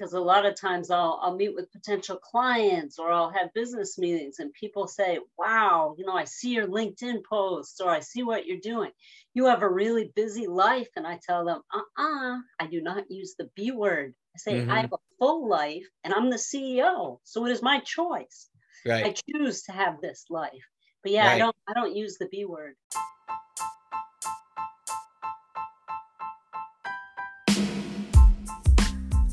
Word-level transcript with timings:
because 0.00 0.14
a 0.14 0.20
lot 0.20 0.46
of 0.46 0.54
times 0.54 0.90
I'll, 0.90 1.20
I'll 1.22 1.36
meet 1.36 1.54
with 1.54 1.70
potential 1.72 2.16
clients 2.16 2.98
or 2.98 3.12
I'll 3.12 3.30
have 3.30 3.52
business 3.52 3.98
meetings 3.98 4.38
and 4.38 4.52
people 4.54 4.88
say, 4.88 5.18
wow, 5.38 5.94
you 5.98 6.06
know, 6.06 6.14
I 6.14 6.24
see 6.24 6.54
your 6.54 6.66
LinkedIn 6.66 7.22
posts 7.28 7.80
or 7.80 7.90
I 7.90 8.00
see 8.00 8.22
what 8.22 8.46
you're 8.46 8.60
doing. 8.62 8.92
You 9.34 9.46
have 9.46 9.60
a 9.60 9.68
really 9.68 10.10
busy 10.16 10.46
life. 10.46 10.88
And 10.96 11.06
I 11.06 11.20
tell 11.22 11.44
them, 11.44 11.60
uh-uh, 11.72 12.38
I 12.58 12.66
do 12.70 12.80
not 12.80 13.10
use 13.10 13.34
the 13.38 13.50
B 13.54 13.72
word. 13.72 14.14
I 14.34 14.38
say, 14.38 14.60
mm-hmm. 14.60 14.70
I 14.70 14.80
have 14.80 14.92
a 14.94 14.98
full 15.18 15.46
life 15.46 15.86
and 16.02 16.14
I'm 16.14 16.30
the 16.30 16.36
CEO. 16.36 17.18
So 17.24 17.44
it 17.44 17.52
is 17.52 17.62
my 17.62 17.80
choice. 17.80 18.48
Right. 18.86 19.04
I 19.04 19.14
choose 19.30 19.64
to 19.64 19.72
have 19.72 20.00
this 20.00 20.24
life. 20.30 20.64
But 21.02 21.12
yeah, 21.12 21.26
right. 21.26 21.34
I 21.34 21.38
don't 21.38 21.56
I 21.68 21.72
don't 21.74 21.96
use 21.96 22.16
the 22.18 22.28
B 22.30 22.46
word. 22.46 22.74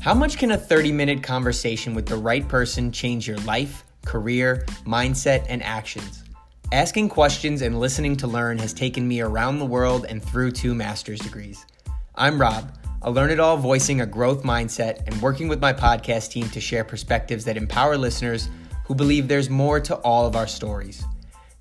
How 0.00 0.14
much 0.14 0.38
can 0.38 0.52
a 0.52 0.56
30 0.56 0.92
minute 0.92 1.24
conversation 1.24 1.92
with 1.92 2.06
the 2.06 2.16
right 2.16 2.46
person 2.46 2.92
change 2.92 3.26
your 3.26 3.38
life, 3.38 3.84
career, 4.04 4.64
mindset, 4.86 5.44
and 5.48 5.60
actions? 5.60 6.22
Asking 6.70 7.08
questions 7.08 7.62
and 7.62 7.80
listening 7.80 8.16
to 8.18 8.28
learn 8.28 8.58
has 8.58 8.72
taken 8.72 9.08
me 9.08 9.20
around 9.20 9.58
the 9.58 9.66
world 9.66 10.06
and 10.08 10.22
through 10.22 10.52
two 10.52 10.72
master's 10.72 11.18
degrees. 11.18 11.66
I'm 12.14 12.40
Rob, 12.40 12.72
a 13.02 13.10
learn 13.10 13.30
it 13.30 13.40
all 13.40 13.56
voicing 13.56 14.00
a 14.00 14.06
growth 14.06 14.44
mindset 14.44 15.04
and 15.08 15.20
working 15.20 15.48
with 15.48 15.60
my 15.60 15.72
podcast 15.72 16.30
team 16.30 16.48
to 16.50 16.60
share 16.60 16.84
perspectives 16.84 17.44
that 17.46 17.56
empower 17.56 17.98
listeners 17.98 18.48
who 18.84 18.94
believe 18.94 19.26
there's 19.26 19.50
more 19.50 19.80
to 19.80 19.96
all 19.96 20.26
of 20.26 20.36
our 20.36 20.46
stories. 20.46 21.02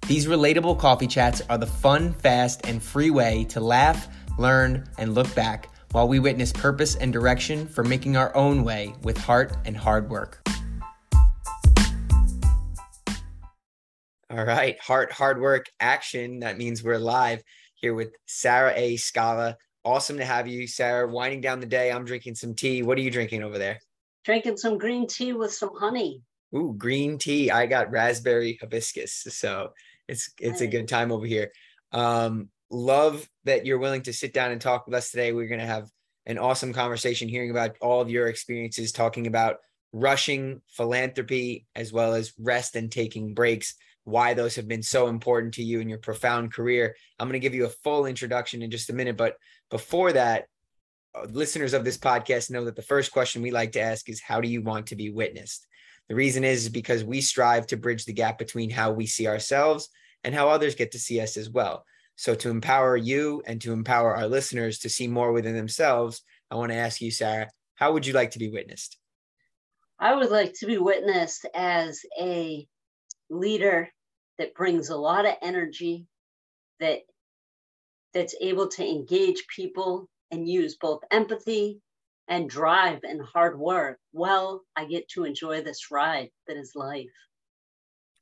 These 0.08 0.28
relatable 0.28 0.78
coffee 0.78 1.08
chats 1.08 1.42
are 1.50 1.58
the 1.58 1.66
fun, 1.66 2.14
fast, 2.14 2.68
and 2.68 2.84
free 2.84 3.10
way 3.10 3.46
to 3.46 3.60
laugh, 3.60 4.08
learn, 4.38 4.88
and 5.00 5.16
look 5.16 5.34
back 5.34 5.70
while 5.92 6.08
we 6.08 6.20
witness 6.20 6.52
purpose 6.52 6.96
and 6.96 7.14
direction 7.14 7.68
for 7.68 7.84
making 7.84 8.18
our 8.18 8.36
own 8.36 8.64
way 8.64 8.94
with 9.04 9.18
heart 9.18 9.56
and 9.66 9.76
hard 9.76 10.10
work. 10.10 10.48
All 14.30 14.46
right, 14.46 14.80
heart, 14.82 15.12
hard 15.12 15.40
work, 15.40 15.68
action. 15.80 16.40
That 16.40 16.58
means 16.58 16.84
we're 16.84 16.98
live 16.98 17.42
here 17.76 17.94
with 17.94 18.12
Sarah 18.26 18.74
A. 18.76 18.98
Scala. 18.98 19.58
Awesome 19.86 20.18
to 20.18 20.26
have 20.26 20.48
you, 20.48 20.68
Sarah. 20.68 21.08
Winding 21.08 21.42
down 21.42 21.62
the 21.62 21.66
day, 21.66 21.92
I'm 21.92 22.04
drinking 22.04 22.36
some 22.36 22.54
tea. 22.54 22.84
What 22.84 22.98
are 22.98 23.02
you 23.02 23.10
drinking 23.10 23.44
over 23.44 23.58
there? 23.58 23.80
Drinking 24.26 24.58
some 24.58 24.78
green 24.78 25.08
tea 25.08 25.32
with 25.32 25.54
some 25.54 25.72
honey. 25.80 26.22
Ooh, 26.56 26.76
green 26.78 27.18
tea. 27.18 27.52
I 27.52 27.66
got 27.66 27.92
raspberry 27.92 28.58
hibiscus, 28.62 29.26
so 29.30 29.70
it's 30.08 30.30
it's 30.40 30.62
a 30.62 30.68
good 30.68 30.88
time 30.88 31.12
over 31.12 31.26
here. 31.26 31.52
Um, 31.94 32.50
love 32.70 33.28
that 33.46 33.66
you're 33.66 33.80
willing 33.80 34.02
to 34.04 34.14
sit 34.14 34.34
down 34.34 34.52
and 34.52 34.60
talk 34.60 34.86
with 34.86 34.96
us 34.96 35.12
today. 35.12 35.32
We're 35.32 35.48
going 35.48 35.62
to 35.62 35.66
have 35.66 35.90
an 36.26 36.38
awesome 36.38 36.74
conversation 36.74 37.30
hearing 37.30 37.52
about 37.52 37.78
all 37.82 38.02
of 38.02 38.10
your 38.10 38.28
experiences, 38.28 38.92
talking 38.92 39.28
about 39.28 39.58
rushing, 39.94 40.62
philanthropy, 40.70 41.66
as 41.76 41.94
well 41.94 42.14
as 42.14 42.34
rest 42.38 42.76
and 42.76 42.92
taking 42.92 43.34
breaks, 43.34 43.76
why 44.04 44.34
those 44.34 44.56
have 44.56 44.68
been 44.68 44.84
so 44.84 45.08
important 45.08 45.54
to 45.56 45.64
you 45.64 45.80
in 45.80 45.90
your 45.90 45.98
profound 45.98 46.54
career. 46.54 46.96
I'm 47.20 47.28
going 47.28 47.34
to 47.34 47.40
give 47.40 47.56
you 47.56 47.66
a 47.66 47.70
full 47.70 48.06
introduction 48.06 48.62
in 48.62 48.72
just 48.72 48.90
a 48.90 48.94
minute. 48.94 49.18
But 49.18 49.36
before 49.70 50.14
that, 50.14 50.46
uh, 51.16 51.26
listeners 51.30 51.74
of 51.74 51.84
this 51.84 51.98
podcast 51.98 52.52
know 52.52 52.66
that 52.66 52.76
the 52.76 52.82
first 52.82 53.12
question 53.12 53.42
we 53.42 53.52
like 53.52 53.72
to 53.74 53.82
ask 53.82 54.10
is 54.10 54.22
how 54.22 54.42
do 54.42 54.48
you 54.50 54.62
want 54.62 54.88
to 54.88 54.96
be 54.96 55.10
witnessed? 55.10 55.66
The 56.10 56.16
reason 56.16 56.44
is 56.44 56.70
because 56.70 57.04
we 57.04 57.22
strive 57.22 57.68
to 57.68 57.78
bridge 57.78 58.06
the 58.06 58.14
gap 58.14 58.38
between 58.38 58.70
how 58.70 58.92
we 58.92 59.06
see 59.06 59.28
ourselves 59.28 59.90
and 60.24 60.34
how 60.34 60.50
others 60.50 60.76
get 60.76 60.92
to 60.92 61.00
see 61.00 61.20
us 61.20 61.38
as 61.38 61.50
well. 61.50 61.86
So, 62.18 62.36
to 62.36 62.50
empower 62.50 62.98
you 62.98 63.44
and 63.46 63.62
to 63.62 63.72
empower 63.72 64.16
our 64.16 64.28
listeners 64.28 64.80
to 64.80 64.90
see 64.90 65.08
more 65.08 65.32
within 65.32 65.56
themselves, 65.56 66.24
I 66.52 66.56
want 66.56 66.72
to 66.72 66.78
ask 66.78 67.00
you, 67.00 67.12
Sarah, 67.12 67.50
how 67.76 67.94
would 67.94 68.06
you 68.06 68.14
like 68.14 68.32
to 68.32 68.40
be 68.40 68.50
witnessed? 68.50 68.98
I 70.00 70.16
would 70.16 70.32
like 70.32 70.54
to 70.60 70.66
be 70.66 70.80
witnessed 70.80 71.46
as 71.56 72.02
a 72.20 72.68
leader 73.30 73.90
that 74.40 74.56
brings 74.56 74.90
a 74.90 74.98
lot 74.98 75.26
of 75.26 75.36
energy, 75.42 76.08
that 76.80 77.02
that's 78.14 78.36
able 78.42 78.68
to 78.68 78.84
engage 78.84 79.46
people 79.56 80.10
and 80.32 80.50
use 80.50 80.76
both 80.76 81.04
empathy 81.12 81.82
and 82.28 82.50
drive 82.50 83.00
and 83.04 83.22
hard 83.22 83.60
work. 83.60 84.00
Well, 84.12 84.64
I 84.76 84.86
get 84.86 85.08
to 85.10 85.24
enjoy 85.24 85.62
this 85.62 85.92
ride 85.92 86.30
that 86.48 86.58
is 86.58 86.74
life. 86.76 87.06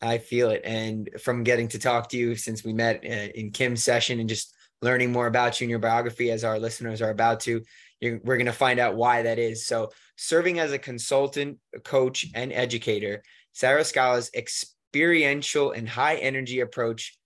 I 0.01 0.17
feel 0.17 0.49
it. 0.49 0.61
And 0.63 1.09
from 1.21 1.43
getting 1.43 1.67
to 1.69 1.79
talk 1.79 2.09
to 2.09 2.17
you 2.17 2.35
since 2.35 2.63
we 2.63 2.73
met 2.73 3.03
uh, 3.03 3.31
in 3.33 3.51
Kim's 3.51 3.83
session 3.83 4.19
and 4.19 4.29
just 4.29 4.53
learning 4.81 5.11
more 5.11 5.27
about 5.27 5.59
you 5.59 5.65
and 5.65 5.69
your 5.69 5.79
biography 5.79 6.31
as 6.31 6.43
our 6.43 6.59
listeners 6.59 7.01
are 7.01 7.11
about 7.11 7.39
to, 7.41 7.61
we're 8.01 8.37
going 8.37 8.45
to 8.45 8.51
find 8.51 8.79
out 8.79 8.95
why 8.95 9.23
that 9.23 9.39
is. 9.39 9.65
So, 9.65 9.91
serving 10.17 10.59
as 10.59 10.71
a 10.71 10.77
consultant, 10.77 11.57
coach, 11.83 12.27
and 12.35 12.53
educator, 12.53 13.23
Sarah 13.53 13.83
Scala's 13.83 14.29
experiential 14.35 15.71
and 15.71 15.87
high 15.87 16.15
energy 16.17 16.59
approach 16.59 17.17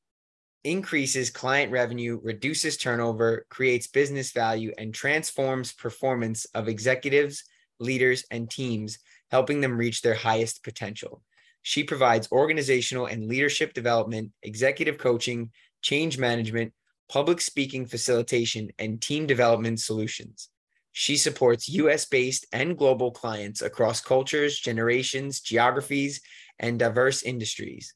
increases 0.64 1.30
client 1.30 1.72
revenue, 1.72 2.20
reduces 2.22 2.78
turnover, 2.78 3.46
creates 3.50 3.88
business 3.88 4.32
value, 4.32 4.74
and 4.78 4.94
transforms 4.94 5.74
performance 5.74 6.46
of 6.54 6.68
executives, 6.68 7.44
leaders, 7.80 8.26
and 8.30 8.50
teams, 8.50 9.00
helping 9.32 9.62
them 9.62 9.78
reach 9.78 10.02
their 10.02 10.16
highest 10.16 10.64
potential. 10.64 11.22
She 11.62 11.84
provides 11.84 12.32
organizational 12.32 13.06
and 13.08 13.28
leadership 13.28 13.74
development, 13.74 14.32
executive 14.44 14.98
coaching, 14.98 15.52
change 15.82 16.18
management, 16.18 16.74
public 17.10 17.42
speaking 17.42 17.86
facilitation, 17.86 18.70
and 18.80 19.02
team 19.02 19.26
development 19.26 19.80
solutions. 19.80 20.50
She 20.92 21.18
supports 21.18 21.70
US 21.70 22.06
based 22.06 22.46
and 22.52 22.78
global 22.78 23.12
clients 23.12 23.62
across 23.62 24.02
cultures, 24.02 24.60
generations, 24.60 25.40
geographies, 25.40 26.22
and 26.60 26.80
diverse 26.80 27.24
industries. 27.24 27.94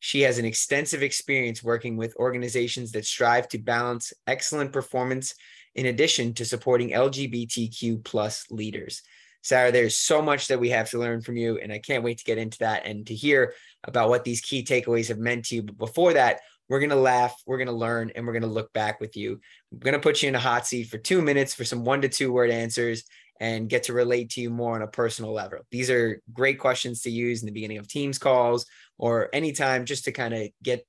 She 0.00 0.20
has 0.22 0.38
an 0.38 0.44
extensive 0.44 1.02
experience 1.02 1.62
working 1.62 1.96
with 1.96 2.14
organizations 2.16 2.92
that 2.92 3.06
strive 3.06 3.48
to 3.48 3.58
balance 3.58 4.12
excellent 4.26 4.72
performance 4.72 5.34
in 5.74 5.86
addition 5.86 6.34
to 6.34 6.44
supporting 6.44 6.90
LGBTQ 6.90 8.04
plus 8.04 8.44
leaders. 8.50 9.02
Sarah, 9.44 9.70
there's 9.70 9.98
so 9.98 10.22
much 10.22 10.48
that 10.48 10.58
we 10.58 10.70
have 10.70 10.88
to 10.90 10.98
learn 10.98 11.20
from 11.20 11.36
you, 11.36 11.58
and 11.58 11.70
I 11.70 11.78
can't 11.78 12.02
wait 12.02 12.16
to 12.16 12.24
get 12.24 12.38
into 12.38 12.58
that 12.60 12.86
and 12.86 13.06
to 13.06 13.14
hear 13.14 13.52
about 13.84 14.08
what 14.08 14.24
these 14.24 14.40
key 14.40 14.64
takeaways 14.64 15.08
have 15.08 15.18
meant 15.18 15.44
to 15.46 15.56
you. 15.56 15.62
But 15.62 15.76
before 15.76 16.14
that, 16.14 16.40
we're 16.66 16.78
going 16.78 16.88
to 16.88 16.96
laugh, 16.96 17.36
we're 17.44 17.58
going 17.58 17.68
to 17.68 17.74
learn, 17.74 18.10
and 18.14 18.26
we're 18.26 18.32
going 18.32 18.42
to 18.42 18.48
look 18.48 18.72
back 18.72 19.00
with 19.00 19.18
you. 19.18 19.38
I'm 19.70 19.80
going 19.80 19.92
to 19.92 20.00
put 20.00 20.22
you 20.22 20.30
in 20.30 20.34
a 20.34 20.40
hot 20.40 20.66
seat 20.66 20.84
for 20.84 20.96
two 20.96 21.20
minutes 21.20 21.52
for 21.52 21.66
some 21.66 21.84
one 21.84 22.00
to 22.00 22.08
two 22.08 22.32
word 22.32 22.50
answers 22.50 23.04
and 23.38 23.68
get 23.68 23.82
to 23.84 23.92
relate 23.92 24.30
to 24.30 24.40
you 24.40 24.48
more 24.48 24.76
on 24.76 24.82
a 24.82 24.86
personal 24.86 25.34
level. 25.34 25.58
These 25.70 25.90
are 25.90 26.22
great 26.32 26.58
questions 26.58 27.02
to 27.02 27.10
use 27.10 27.42
in 27.42 27.46
the 27.46 27.52
beginning 27.52 27.76
of 27.76 27.86
Teams 27.86 28.18
calls 28.18 28.64
or 28.96 29.28
anytime 29.34 29.84
just 29.84 30.04
to 30.04 30.12
kind 30.12 30.32
of 30.32 30.48
get 30.62 30.86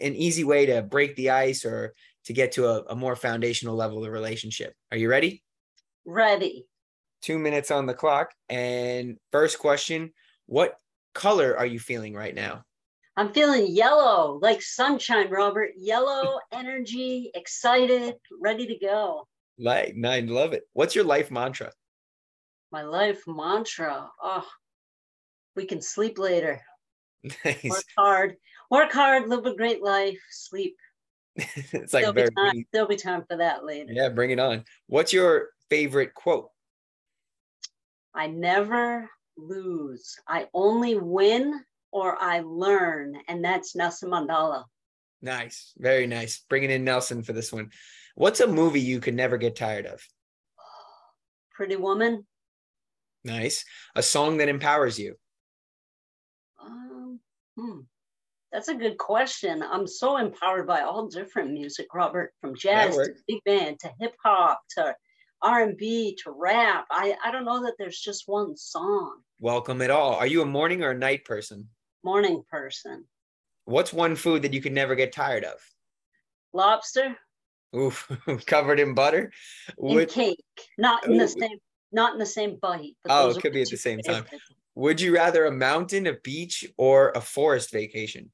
an 0.00 0.14
easy 0.14 0.44
way 0.44 0.66
to 0.66 0.80
break 0.82 1.16
the 1.16 1.30
ice 1.30 1.64
or 1.64 1.92
to 2.26 2.32
get 2.32 2.52
to 2.52 2.66
a, 2.66 2.82
a 2.90 2.94
more 2.94 3.16
foundational 3.16 3.74
level 3.74 4.04
of 4.04 4.12
relationship. 4.12 4.74
Are 4.92 4.96
you 4.96 5.08
ready? 5.08 5.42
Ready 6.04 6.66
two 7.26 7.38
minutes 7.40 7.72
on 7.72 7.86
the 7.86 7.94
clock. 7.94 8.32
And 8.48 9.16
first 9.32 9.58
question 9.58 10.12
What 10.46 10.78
color 11.14 11.58
are 11.58 11.66
you 11.66 11.80
feeling 11.80 12.14
right 12.14 12.34
now? 12.34 12.62
I'm 13.16 13.32
feeling 13.32 13.66
yellow, 13.68 14.38
like 14.40 14.62
sunshine, 14.62 15.28
Robert. 15.30 15.70
Yellow 15.76 16.38
energy, 16.52 17.30
excited, 17.34 18.14
ready 18.40 18.66
to 18.66 18.78
go. 18.78 19.26
Like, 19.58 19.96
I 20.04 20.20
love 20.20 20.52
it. 20.52 20.64
What's 20.74 20.94
your 20.94 21.04
life 21.04 21.30
mantra? 21.30 21.72
My 22.70 22.82
life 22.82 23.22
mantra. 23.26 24.08
Oh, 24.22 24.46
we 25.56 25.64
can 25.64 25.80
sleep 25.80 26.18
later. 26.18 26.60
Nice. 27.44 27.64
Work 27.64 27.84
hard. 27.96 28.36
Work 28.70 28.92
hard, 28.92 29.28
live 29.28 29.46
a 29.46 29.56
great 29.56 29.82
life, 29.82 30.18
sleep. 30.30 30.76
it's 31.36 31.92
like 31.94 32.02
there'll, 32.02 32.12
very, 32.12 32.28
be 32.28 32.34
time, 32.34 32.64
there'll 32.72 32.88
be 32.88 32.96
time 32.96 33.24
for 33.28 33.36
that 33.38 33.64
later. 33.64 33.92
Yeah, 33.92 34.10
bring 34.10 34.30
it 34.30 34.38
on. 34.38 34.64
What's 34.86 35.12
your 35.12 35.48
favorite 35.70 36.14
quote? 36.14 36.50
I 38.16 38.28
never 38.28 39.10
lose. 39.36 40.16
I 40.26 40.48
only 40.54 40.96
win 40.96 41.60
or 41.92 42.16
I 42.20 42.40
learn. 42.40 43.16
And 43.28 43.44
that's 43.44 43.76
Nelson 43.76 44.10
Mandela. 44.10 44.64
Nice. 45.20 45.72
Very 45.76 46.06
nice. 46.06 46.42
Bringing 46.48 46.70
in 46.70 46.84
Nelson 46.84 47.22
for 47.22 47.32
this 47.32 47.52
one. 47.52 47.70
What's 48.14 48.40
a 48.40 48.46
movie 48.46 48.80
you 48.80 49.00
could 49.00 49.14
never 49.14 49.36
get 49.36 49.54
tired 49.54 49.86
of? 49.86 50.00
Pretty 51.54 51.76
Woman. 51.76 52.26
Nice. 53.24 53.64
A 53.94 54.02
song 54.02 54.38
that 54.38 54.48
empowers 54.48 54.98
you. 54.98 55.16
Um, 56.62 57.20
hmm. 57.56 57.80
That's 58.52 58.68
a 58.68 58.74
good 58.74 58.96
question. 58.96 59.62
I'm 59.62 59.86
so 59.86 60.16
empowered 60.16 60.66
by 60.66 60.82
all 60.82 61.08
different 61.08 61.52
music, 61.52 61.88
Robert, 61.92 62.32
from 62.40 62.54
jazz 62.54 62.96
to 62.96 63.12
big 63.28 63.44
band 63.44 63.80
to 63.80 63.90
hip 64.00 64.14
hop 64.24 64.60
to 64.78 64.94
R&B 65.42 66.18
to 66.24 66.30
rap. 66.30 66.86
I, 66.90 67.14
I 67.24 67.30
don't 67.30 67.44
know 67.44 67.62
that 67.64 67.74
there's 67.78 67.98
just 67.98 68.24
one 68.26 68.56
song. 68.56 69.20
Welcome 69.38 69.82
at 69.82 69.90
all. 69.90 70.14
Are 70.14 70.26
you 70.26 70.42
a 70.42 70.46
morning 70.46 70.82
or 70.82 70.90
a 70.90 70.98
night 70.98 71.24
person? 71.24 71.68
Morning 72.02 72.42
person. 72.50 73.04
What's 73.64 73.92
one 73.92 74.16
food 74.16 74.42
that 74.42 74.54
you 74.54 74.60
can 74.60 74.74
never 74.74 74.94
get 74.94 75.12
tired 75.12 75.44
of? 75.44 75.58
Lobster. 76.52 77.16
Oof, 77.76 78.10
covered 78.46 78.80
in 78.80 78.94
butter. 78.94 79.32
Would... 79.76 80.08
cake, 80.08 80.44
not 80.78 81.06
in 81.06 81.18
the 81.18 81.28
same 81.28 81.58
not 81.92 82.12
in 82.12 82.18
the 82.18 82.26
same 82.26 82.56
bite. 82.60 82.96
oh, 83.08 83.30
it 83.30 83.40
could 83.40 83.52
be 83.52 83.62
at 83.62 83.70
the 83.70 83.76
same 83.76 84.00
time. 84.00 84.24
Would 84.74 85.00
you 85.00 85.14
rather 85.14 85.46
a 85.46 85.50
mountain, 85.50 86.06
a 86.06 86.14
beach, 86.14 86.66
or 86.76 87.10
a 87.14 87.20
forest 87.20 87.72
vacation? 87.72 88.30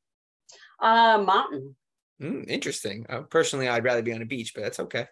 Uh, 0.80 1.22
mountain. 1.24 1.76
Mm, 2.20 2.48
interesting. 2.48 3.06
Uh, 3.08 3.22
personally, 3.22 3.68
I'd 3.68 3.84
rather 3.84 4.02
be 4.02 4.12
on 4.12 4.22
a 4.22 4.26
beach, 4.26 4.52
but 4.54 4.62
that's 4.62 4.80
okay. 4.80 5.06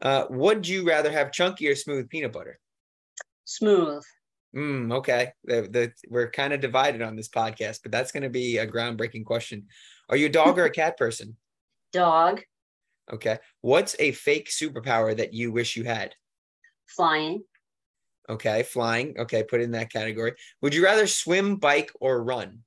Uh, 0.00 0.24
would 0.30 0.66
you 0.66 0.86
rather 0.86 1.10
have 1.10 1.32
chunky 1.32 1.68
or 1.68 1.74
smooth 1.74 2.08
peanut 2.08 2.32
butter? 2.32 2.58
Smooth. 3.44 4.02
Mm, 4.54 4.92
okay. 4.94 5.32
The, 5.44 5.62
the, 5.70 5.92
we're 6.08 6.30
kind 6.30 6.52
of 6.52 6.60
divided 6.60 7.02
on 7.02 7.16
this 7.16 7.28
podcast, 7.28 7.80
but 7.82 7.92
that's 7.92 8.12
going 8.12 8.22
to 8.22 8.30
be 8.30 8.58
a 8.58 8.66
groundbreaking 8.66 9.24
question. 9.24 9.66
Are 10.08 10.16
you 10.16 10.26
a 10.26 10.30
dog 10.30 10.58
or 10.58 10.64
a 10.64 10.70
cat 10.82 10.96
person? 10.96 11.36
Dog. 11.92 12.42
Okay. 13.12 13.38
What's 13.60 13.96
a 13.98 14.12
fake 14.12 14.48
superpower 14.48 15.16
that 15.16 15.34
you 15.34 15.52
wish 15.52 15.76
you 15.76 15.84
had? 15.84 16.14
Flying. 16.86 17.42
Okay. 18.28 18.62
Flying. 18.62 19.16
Okay. 19.18 19.42
Put 19.42 19.60
in 19.60 19.72
that 19.72 19.92
category. 19.92 20.34
Would 20.62 20.74
you 20.74 20.84
rather 20.84 21.06
swim, 21.06 21.56
bike, 21.56 21.92
or 22.00 22.22
run? 22.22 22.60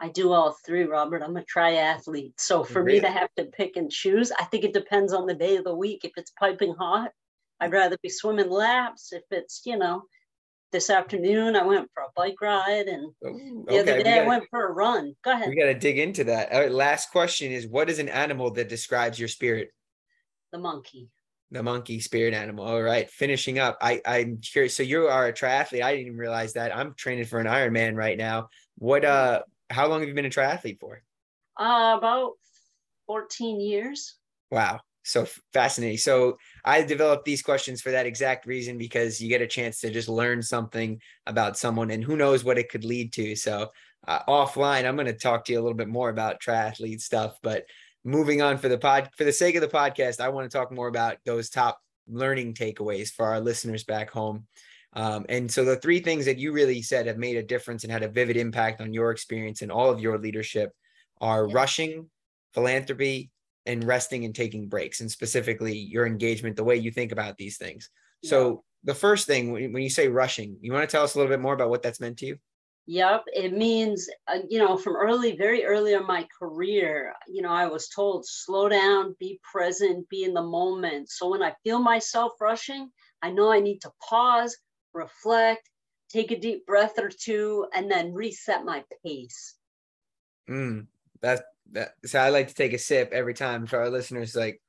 I 0.00 0.08
do 0.08 0.32
all 0.32 0.56
three, 0.64 0.84
Robert. 0.84 1.22
I'm 1.22 1.36
a 1.36 1.42
triathlete. 1.42 2.32
So 2.38 2.64
for 2.64 2.82
really? 2.82 3.00
me 3.00 3.06
to 3.06 3.10
have 3.10 3.28
to 3.36 3.44
pick 3.44 3.76
and 3.76 3.90
choose, 3.90 4.32
I 4.32 4.44
think 4.44 4.64
it 4.64 4.72
depends 4.72 5.12
on 5.12 5.26
the 5.26 5.34
day 5.34 5.56
of 5.56 5.64
the 5.64 5.74
week. 5.74 6.04
If 6.04 6.12
it's 6.16 6.32
piping 6.38 6.74
hot, 6.74 7.10
I'd 7.60 7.72
rather 7.72 7.98
be 8.02 8.08
swimming 8.08 8.48
laps. 8.48 9.12
If 9.12 9.24
it's, 9.30 9.60
you 9.66 9.76
know, 9.76 10.04
this 10.72 10.88
afternoon 10.88 11.54
I 11.54 11.64
went 11.64 11.90
for 11.92 12.04
a 12.04 12.12
bike 12.16 12.40
ride 12.40 12.86
and 12.86 13.12
okay. 13.24 13.50
the 13.66 13.80
other 13.80 14.02
day 14.02 14.14
gotta, 14.14 14.22
I 14.22 14.26
went 14.26 14.44
for 14.50 14.68
a 14.68 14.72
run. 14.72 15.14
Go 15.22 15.32
ahead. 15.32 15.48
We 15.48 15.56
got 15.56 15.66
to 15.66 15.78
dig 15.78 15.98
into 15.98 16.24
that. 16.24 16.50
All 16.52 16.60
right, 16.60 16.72
last 16.72 17.10
question 17.10 17.52
is 17.52 17.66
what 17.66 17.90
is 17.90 17.98
an 17.98 18.08
animal 18.08 18.50
that 18.52 18.70
describes 18.70 19.18
your 19.18 19.28
spirit? 19.28 19.70
The 20.50 20.58
monkey. 20.58 21.08
The 21.50 21.62
monkey 21.62 22.00
spirit 22.00 22.32
animal. 22.32 22.64
All 22.64 22.80
right. 22.80 23.10
Finishing 23.10 23.58
up. 23.58 23.76
I, 23.82 24.00
I'm 24.06 24.38
curious. 24.38 24.76
So 24.76 24.82
you 24.82 25.08
are 25.08 25.26
a 25.26 25.32
triathlete. 25.32 25.82
I 25.82 25.90
didn't 25.90 26.06
even 26.06 26.18
realize 26.18 26.54
that. 26.54 26.74
I'm 26.74 26.94
training 26.94 27.24
for 27.24 27.38
an 27.40 27.46
Ironman 27.46 27.96
right 27.96 28.16
now. 28.16 28.48
What 28.78 29.04
uh 29.04 29.42
how 29.70 29.86
long 29.86 30.00
have 30.00 30.08
you 30.08 30.14
been 30.14 30.26
a 30.26 30.30
triathlete 30.30 30.78
for? 30.78 31.02
Uh, 31.58 31.96
about 31.96 32.32
14 33.06 33.60
years. 33.60 34.16
Wow. 34.50 34.80
So 35.02 35.26
fascinating. 35.52 35.98
So 35.98 36.36
I 36.64 36.82
developed 36.82 37.24
these 37.24 37.42
questions 37.42 37.80
for 37.80 37.90
that 37.90 38.06
exact 38.06 38.46
reason 38.46 38.76
because 38.76 39.20
you 39.20 39.28
get 39.28 39.40
a 39.40 39.46
chance 39.46 39.80
to 39.80 39.90
just 39.90 40.08
learn 40.08 40.42
something 40.42 41.00
about 41.26 41.56
someone 41.56 41.90
and 41.90 42.04
who 42.04 42.16
knows 42.16 42.44
what 42.44 42.58
it 42.58 42.68
could 42.68 42.84
lead 42.84 43.12
to. 43.14 43.34
So 43.34 43.70
uh, 44.06 44.20
offline, 44.28 44.84
I'm 44.84 44.96
going 44.96 45.06
to 45.06 45.12
talk 45.12 45.44
to 45.46 45.52
you 45.52 45.60
a 45.60 45.62
little 45.62 45.76
bit 45.76 45.88
more 45.88 46.10
about 46.10 46.40
triathlete 46.40 47.00
stuff, 47.00 47.38
but 47.42 47.64
moving 48.04 48.42
on 48.42 48.58
for 48.58 48.68
the 48.68 48.78
pod, 48.78 49.10
for 49.16 49.24
the 49.24 49.32
sake 49.32 49.54
of 49.54 49.62
the 49.62 49.68
podcast, 49.68 50.20
I 50.20 50.28
want 50.28 50.50
to 50.50 50.56
talk 50.56 50.70
more 50.70 50.88
about 50.88 51.16
those 51.24 51.50
top 51.50 51.80
learning 52.08 52.54
takeaways 52.54 53.10
for 53.10 53.26
our 53.26 53.40
listeners 53.40 53.84
back 53.84 54.10
home. 54.10 54.46
Um, 54.92 55.24
and 55.28 55.50
so 55.50 55.64
the 55.64 55.76
three 55.76 56.00
things 56.00 56.24
that 56.24 56.38
you 56.38 56.52
really 56.52 56.82
said 56.82 57.06
have 57.06 57.16
made 57.16 57.36
a 57.36 57.42
difference 57.42 57.84
and 57.84 57.92
had 57.92 58.02
a 58.02 58.08
vivid 58.08 58.36
impact 58.36 58.80
on 58.80 58.92
your 58.92 59.10
experience 59.10 59.62
and 59.62 59.70
all 59.70 59.90
of 59.90 60.00
your 60.00 60.18
leadership 60.18 60.72
are 61.20 61.46
yeah. 61.46 61.54
rushing, 61.54 62.10
philanthropy, 62.54 63.30
and 63.66 63.84
resting 63.84 64.24
and 64.24 64.34
taking 64.34 64.68
breaks, 64.68 65.00
and 65.00 65.10
specifically 65.10 65.76
your 65.76 66.06
engagement, 66.06 66.56
the 66.56 66.64
way 66.64 66.76
you 66.76 66.90
think 66.90 67.12
about 67.12 67.36
these 67.36 67.56
things. 67.56 67.90
Yeah. 68.22 68.30
So 68.30 68.64
the 68.84 68.94
first 68.94 69.26
thing 69.26 69.52
when 69.52 69.82
you 69.82 69.90
say 69.90 70.08
rushing, 70.08 70.56
you 70.60 70.72
want 70.72 70.88
to 70.88 70.92
tell 70.92 71.04
us 71.04 71.14
a 71.14 71.18
little 71.18 71.30
bit 71.30 71.40
more 71.40 71.54
about 71.54 71.70
what 71.70 71.82
that's 71.82 72.00
meant 72.00 72.18
to 72.18 72.26
you? 72.26 72.38
Yep, 72.86 73.24
it 73.26 73.52
means 73.52 74.08
uh, 74.26 74.38
you 74.48 74.58
know 74.58 74.76
from 74.76 74.96
early, 74.96 75.36
very 75.36 75.64
early 75.64 75.92
in 75.92 76.06
my 76.06 76.26
career, 76.36 77.14
you 77.28 77.42
know 77.42 77.50
I 77.50 77.66
was 77.66 77.88
told 77.88 78.26
slow 78.26 78.68
down, 78.68 79.14
be 79.20 79.38
present, 79.52 80.08
be 80.08 80.24
in 80.24 80.34
the 80.34 80.42
moment. 80.42 81.10
So 81.10 81.28
when 81.28 81.42
I 81.42 81.52
feel 81.62 81.78
myself 81.78 82.32
rushing, 82.40 82.90
I 83.22 83.30
know 83.30 83.52
I 83.52 83.60
need 83.60 83.80
to 83.82 83.92
pause, 84.08 84.56
reflect, 84.94 85.68
take 86.08 86.30
a 86.30 86.38
deep 86.38 86.66
breath 86.66 86.98
or 86.98 87.08
two, 87.08 87.66
and 87.74 87.90
then 87.90 88.12
reset 88.12 88.64
my 88.64 88.84
pace. 89.04 89.54
Mm, 90.48 90.86
that 91.22 91.44
that 91.72 91.94
so 92.04 92.18
I 92.18 92.30
like 92.30 92.48
to 92.48 92.54
take 92.54 92.72
a 92.72 92.78
sip 92.78 93.10
every 93.12 93.34
time 93.34 93.66
for 93.66 93.78
our 93.78 93.90
listeners. 93.90 94.34
Like, 94.34 94.60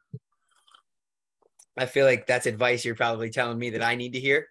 I 1.78 1.86
feel 1.86 2.06
like 2.06 2.28
that's 2.28 2.46
advice 2.46 2.86
you're 2.86 2.96
probably 2.96 3.30
telling 3.30 3.58
me 3.58 3.72
that 3.72 3.84
I 3.84 3.96
need 3.96 4.14
to 4.14 4.20
hear 4.20 4.48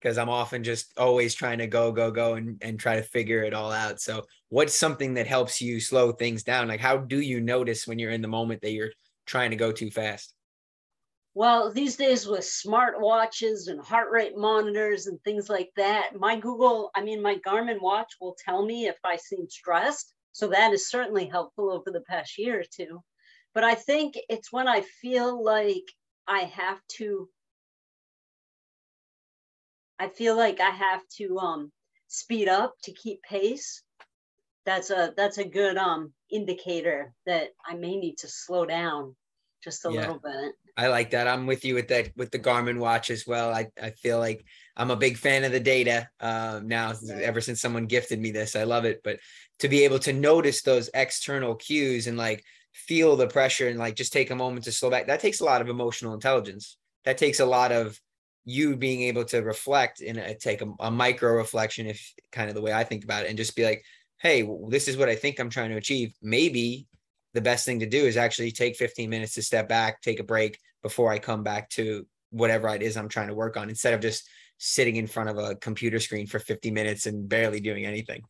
because 0.00 0.18
I'm 0.18 0.28
often 0.28 0.62
just 0.62 0.92
always 0.96 1.34
trying 1.34 1.58
to 1.58 1.66
go, 1.66 1.90
go, 1.90 2.10
go 2.10 2.34
and, 2.34 2.58
and 2.62 2.78
try 2.78 2.96
to 2.96 3.02
figure 3.02 3.42
it 3.42 3.54
all 3.54 3.72
out. 3.72 4.00
So, 4.00 4.24
what's 4.48 4.74
something 4.74 5.14
that 5.14 5.26
helps 5.26 5.60
you 5.60 5.80
slow 5.80 6.12
things 6.12 6.42
down? 6.42 6.68
Like, 6.68 6.80
how 6.80 6.98
do 6.98 7.20
you 7.20 7.40
notice 7.40 7.86
when 7.86 7.98
you're 7.98 8.12
in 8.12 8.22
the 8.22 8.28
moment 8.28 8.60
that 8.62 8.72
you're 8.72 8.92
trying 9.26 9.50
to 9.50 9.56
go 9.56 9.72
too 9.72 9.90
fast? 9.90 10.34
Well, 11.34 11.72
these 11.72 11.96
days 11.96 12.26
with 12.26 12.44
smart 12.44 13.00
watches 13.00 13.68
and 13.68 13.80
heart 13.80 14.10
rate 14.10 14.36
monitors 14.36 15.06
and 15.06 15.22
things 15.22 15.48
like 15.48 15.70
that, 15.76 16.16
my 16.16 16.36
Google, 16.38 16.90
I 16.94 17.02
mean, 17.02 17.22
my 17.22 17.36
Garmin 17.36 17.80
watch 17.80 18.12
will 18.20 18.36
tell 18.44 18.64
me 18.64 18.86
if 18.88 18.98
I 19.04 19.16
seem 19.16 19.48
stressed. 19.48 20.12
So 20.32 20.48
that 20.48 20.72
is 20.74 20.90
certainly 20.90 21.26
helpful 21.26 21.70
over 21.70 21.90
the 21.90 22.02
past 22.02 22.38
year 22.38 22.60
or 22.60 22.64
two. 22.64 23.02
But 23.54 23.64
I 23.64 23.74
think 23.74 24.18
it's 24.28 24.52
when 24.52 24.68
I 24.68 24.82
feel 24.82 25.42
like 25.42 25.84
I 26.26 26.40
have 26.40 26.80
to, 26.98 27.30
I 29.98 30.08
feel 30.08 30.36
like 30.36 30.60
I 30.60 30.70
have 30.70 31.02
to 31.18 31.38
um, 31.38 31.72
speed 32.08 32.48
up 32.48 32.74
to 32.84 32.92
keep 32.92 33.22
pace. 33.22 33.82
That's 34.64 34.90
a 34.90 35.14
that's 35.16 35.38
a 35.38 35.44
good 35.44 35.76
um 35.78 36.12
indicator 36.30 37.14
that 37.26 37.50
I 37.66 37.74
may 37.74 37.96
need 37.96 38.18
to 38.18 38.28
slow 38.28 38.66
down 38.66 39.16
just 39.62 39.84
a 39.84 39.92
yeah. 39.92 40.00
little 40.00 40.20
bit. 40.22 40.54
I 40.76 40.86
like 40.88 41.10
that. 41.10 41.26
I'm 41.26 41.46
with 41.46 41.64
you 41.64 41.74
with 41.74 41.88
that 41.88 42.10
with 42.16 42.30
the 42.30 42.38
Garmin 42.38 42.78
watch 42.78 43.10
as 43.10 43.26
well. 43.26 43.52
I, 43.52 43.66
I 43.82 43.90
feel 43.90 44.18
like 44.18 44.44
I'm 44.76 44.92
a 44.92 44.96
big 44.96 45.16
fan 45.16 45.44
of 45.44 45.52
the 45.52 45.60
data 45.60 46.08
um, 46.20 46.68
now. 46.68 46.92
Ever 47.10 47.40
since 47.40 47.60
someone 47.60 47.86
gifted 47.86 48.20
me 48.20 48.30
this, 48.30 48.54
I 48.54 48.62
love 48.62 48.84
it. 48.84 49.00
But 49.02 49.18
to 49.58 49.68
be 49.68 49.84
able 49.84 49.98
to 50.00 50.12
notice 50.12 50.62
those 50.62 50.88
external 50.94 51.56
cues 51.56 52.06
and 52.06 52.16
like 52.16 52.44
feel 52.72 53.16
the 53.16 53.26
pressure 53.26 53.68
and 53.68 53.78
like 53.78 53.96
just 53.96 54.12
take 54.12 54.30
a 54.30 54.36
moment 54.36 54.64
to 54.64 54.72
slow 54.72 54.90
back, 54.90 55.08
that 55.08 55.20
takes 55.20 55.40
a 55.40 55.44
lot 55.44 55.60
of 55.60 55.68
emotional 55.68 56.14
intelligence. 56.14 56.76
That 57.04 57.18
takes 57.18 57.40
a 57.40 57.46
lot 57.46 57.72
of 57.72 58.00
you 58.44 58.76
being 58.76 59.02
able 59.02 59.24
to 59.26 59.42
reflect 59.42 60.00
and 60.00 60.36
take 60.40 60.62
a, 60.62 60.72
a 60.80 60.90
micro 60.90 61.32
reflection, 61.32 61.86
if 61.86 62.14
kind 62.30 62.48
of 62.48 62.54
the 62.54 62.62
way 62.62 62.72
I 62.72 62.84
think 62.84 63.04
about 63.04 63.24
it, 63.24 63.28
and 63.28 63.36
just 63.36 63.56
be 63.56 63.64
like, 63.64 63.82
hey, 64.20 64.48
this 64.68 64.88
is 64.88 64.96
what 64.96 65.08
I 65.08 65.16
think 65.16 65.38
I'm 65.38 65.50
trying 65.50 65.70
to 65.70 65.76
achieve. 65.76 66.14
Maybe 66.22 66.86
the 67.34 67.40
best 67.40 67.64
thing 67.64 67.80
to 67.80 67.86
do 67.86 68.04
is 68.04 68.16
actually 68.16 68.52
take 68.52 68.76
15 68.76 69.08
minutes 69.08 69.34
to 69.34 69.42
step 69.42 69.68
back, 69.68 70.00
take 70.00 70.20
a 70.20 70.24
break 70.24 70.58
before 70.82 71.12
I 71.12 71.18
come 71.18 71.42
back 71.42 71.68
to 71.70 72.06
whatever 72.30 72.68
it 72.68 72.82
is 72.82 72.96
I'm 72.96 73.08
trying 73.08 73.28
to 73.28 73.34
work 73.34 73.56
on 73.56 73.68
instead 73.68 73.94
of 73.94 74.00
just 74.00 74.28
sitting 74.58 74.96
in 74.96 75.06
front 75.06 75.30
of 75.30 75.38
a 75.38 75.54
computer 75.56 75.98
screen 75.98 76.26
for 76.26 76.38
50 76.38 76.70
minutes 76.70 77.06
and 77.06 77.28
barely 77.28 77.60
doing 77.60 77.86
anything. 77.86 78.22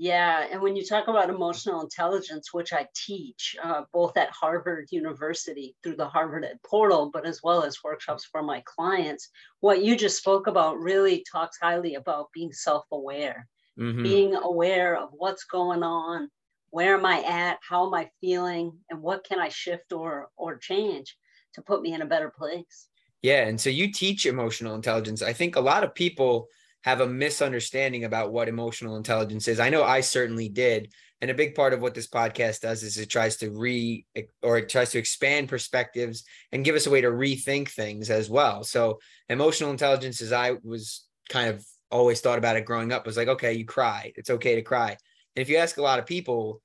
Yeah, 0.00 0.46
and 0.52 0.62
when 0.62 0.76
you 0.76 0.84
talk 0.84 1.08
about 1.08 1.28
emotional 1.28 1.80
intelligence, 1.80 2.54
which 2.54 2.72
I 2.72 2.86
teach 2.94 3.56
uh, 3.60 3.82
both 3.92 4.16
at 4.16 4.30
Harvard 4.30 4.86
University 4.92 5.74
through 5.82 5.96
the 5.96 6.06
Harvard 6.06 6.44
Ed 6.44 6.60
portal, 6.64 7.10
but 7.12 7.26
as 7.26 7.40
well 7.42 7.64
as 7.64 7.82
workshops 7.82 8.24
for 8.24 8.40
my 8.40 8.62
clients, 8.64 9.28
what 9.58 9.82
you 9.82 9.96
just 9.96 10.16
spoke 10.16 10.46
about 10.46 10.78
really 10.78 11.24
talks 11.30 11.58
highly 11.60 11.96
about 11.96 12.28
being 12.32 12.52
self 12.52 12.84
aware, 12.92 13.48
mm-hmm. 13.76 14.04
being 14.04 14.36
aware 14.36 14.96
of 14.96 15.08
what's 15.12 15.42
going 15.42 15.82
on, 15.82 16.30
where 16.70 16.96
am 16.96 17.06
I 17.06 17.22
at, 17.22 17.58
how 17.66 17.86
am 17.86 17.94
I 17.94 18.10
feeling, 18.20 18.72
and 18.90 19.02
what 19.02 19.24
can 19.24 19.38
I 19.38 19.48
shift 19.48 19.92
or 19.92 20.28
or 20.36 20.56
change 20.56 21.16
to 21.54 21.62
put 21.62 21.82
me 21.82 21.92
in 21.92 22.02
a 22.02 22.06
better 22.06 22.30
place. 22.30 22.88
Yeah, 23.22 23.46
and 23.46 23.60
so 23.60 23.70
you 23.70 23.92
teach 23.92 24.26
emotional 24.26 24.74
intelligence. 24.74 25.22
I 25.22 25.32
think 25.32 25.56
a 25.56 25.60
lot 25.60 25.84
of 25.84 25.94
people 25.94 26.46
have 26.84 27.00
a 27.00 27.06
misunderstanding 27.06 28.04
about 28.04 28.32
what 28.32 28.48
emotional 28.48 28.96
intelligence 28.96 29.48
is. 29.48 29.58
I 29.58 29.70
know 29.70 29.82
I 29.82 30.00
certainly 30.00 30.48
did. 30.48 30.92
And 31.20 31.32
a 31.32 31.34
big 31.34 31.56
part 31.56 31.72
of 31.72 31.82
what 31.82 31.94
this 31.94 32.06
podcast 32.06 32.60
does 32.60 32.84
is 32.84 32.96
it 32.96 33.10
tries 33.10 33.36
to 33.38 33.50
re 33.50 34.06
or 34.40 34.58
it 34.58 34.68
tries 34.68 34.92
to 34.92 34.98
expand 34.98 35.48
perspectives 35.48 36.22
and 36.52 36.64
give 36.64 36.76
us 36.76 36.86
a 36.86 36.90
way 36.90 37.00
to 37.00 37.08
rethink 37.08 37.70
things 37.70 38.08
as 38.08 38.30
well. 38.30 38.62
So 38.62 39.00
emotional 39.28 39.72
intelligence, 39.72 40.22
as 40.22 40.32
I 40.32 40.58
was 40.62 41.08
kind 41.28 41.48
of 41.48 41.66
always 41.90 42.20
thought 42.20 42.38
about 42.38 42.56
it 42.56 42.64
growing 42.64 42.92
up, 42.92 43.04
was 43.04 43.16
like, 43.16 43.26
okay, 43.26 43.54
you 43.54 43.64
cry. 43.64 44.12
It's 44.14 44.30
okay 44.30 44.54
to 44.54 44.62
cry. 44.62 44.96
If 45.38 45.48
you 45.48 45.56
ask 45.56 45.76
a 45.76 45.82
lot 45.82 45.98
of 45.98 46.06
people, 46.06 46.60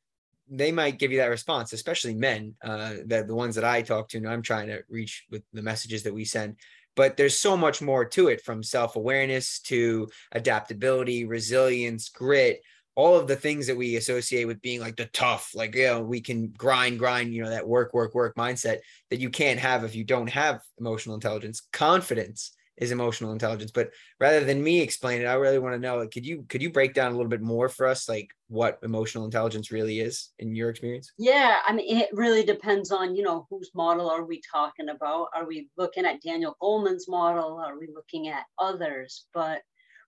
they 0.49 0.71
might 0.71 0.99
give 0.99 1.11
you 1.11 1.17
that 1.19 1.29
response, 1.29 1.73
especially 1.73 2.15
men, 2.15 2.55
uh, 2.63 2.95
the, 3.05 3.23
the 3.25 3.35
ones 3.35 3.55
that 3.55 3.63
I 3.63 3.81
talk 3.81 4.09
to 4.09 4.17
and 4.17 4.27
I'm 4.27 4.41
trying 4.41 4.67
to 4.67 4.81
reach 4.89 5.25
with 5.31 5.43
the 5.53 5.61
messages 5.61 6.03
that 6.03 6.13
we 6.13 6.25
send. 6.25 6.57
But 6.95 7.17
there's 7.17 7.37
so 7.37 7.57
much 7.57 7.81
more 7.81 8.05
to 8.05 8.27
it 8.27 8.41
from 8.41 8.61
self 8.61 8.95
awareness 8.95 9.59
to 9.61 10.09
adaptability, 10.31 11.25
resilience, 11.25 12.09
grit, 12.09 12.61
all 12.95 13.17
of 13.17 13.27
the 13.27 13.35
things 13.35 13.65
that 13.67 13.77
we 13.77 13.95
associate 13.95 14.45
with 14.45 14.61
being 14.61 14.79
like 14.79 14.95
the 14.95 15.05
tough, 15.07 15.51
like, 15.55 15.75
you 15.75 15.87
know, 15.87 16.01
we 16.01 16.21
can 16.21 16.49
grind, 16.49 16.99
grind, 16.99 17.33
you 17.33 17.41
know, 17.41 17.49
that 17.49 17.67
work, 17.67 17.93
work, 17.93 18.13
work 18.13 18.35
mindset 18.35 18.79
that 19.09 19.19
you 19.19 19.29
can't 19.29 19.59
have 19.59 19.83
if 19.83 19.95
you 19.95 20.03
don't 20.03 20.29
have 20.29 20.61
emotional 20.79 21.15
intelligence. 21.15 21.63
Confidence 21.71 22.51
is 22.77 22.91
emotional 22.91 23.31
intelligence. 23.31 23.71
But 23.71 23.91
rather 24.19 24.43
than 24.43 24.63
me 24.63 24.81
explain 24.81 25.21
it, 25.21 25.25
I 25.25 25.33
really 25.33 25.59
want 25.59 25.75
to 25.75 25.79
know, 25.79 26.07
could 26.07 26.25
you 26.25 26.45
could 26.49 26.61
you 26.61 26.71
break 26.71 26.93
down 26.93 27.11
a 27.11 27.15
little 27.15 27.29
bit 27.29 27.41
more 27.41 27.69
for 27.69 27.87
us, 27.87 28.09
like 28.09 28.29
what 28.47 28.79
emotional 28.83 29.25
intelligence 29.25 29.71
really 29.71 29.99
is 29.99 30.29
in 30.39 30.55
your 30.55 30.69
experience? 30.69 31.11
Yeah, 31.17 31.59
I 31.65 31.73
mean, 31.73 31.97
it 31.97 32.09
really 32.13 32.43
depends 32.43 32.91
on 32.91 33.15
you 33.15 33.23
know 33.23 33.47
whose 33.49 33.71
model 33.73 34.09
are 34.09 34.25
we 34.25 34.41
talking 34.51 34.89
about? 34.89 35.27
Are 35.35 35.45
we 35.45 35.69
looking 35.77 36.05
at 36.05 36.21
Daniel 36.21 36.55
Goleman's 36.61 37.07
model? 37.07 37.57
Are 37.57 37.77
we 37.79 37.87
looking 37.93 38.27
at 38.29 38.45
others? 38.59 39.25
But 39.33 39.61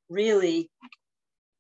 really, 0.10 0.70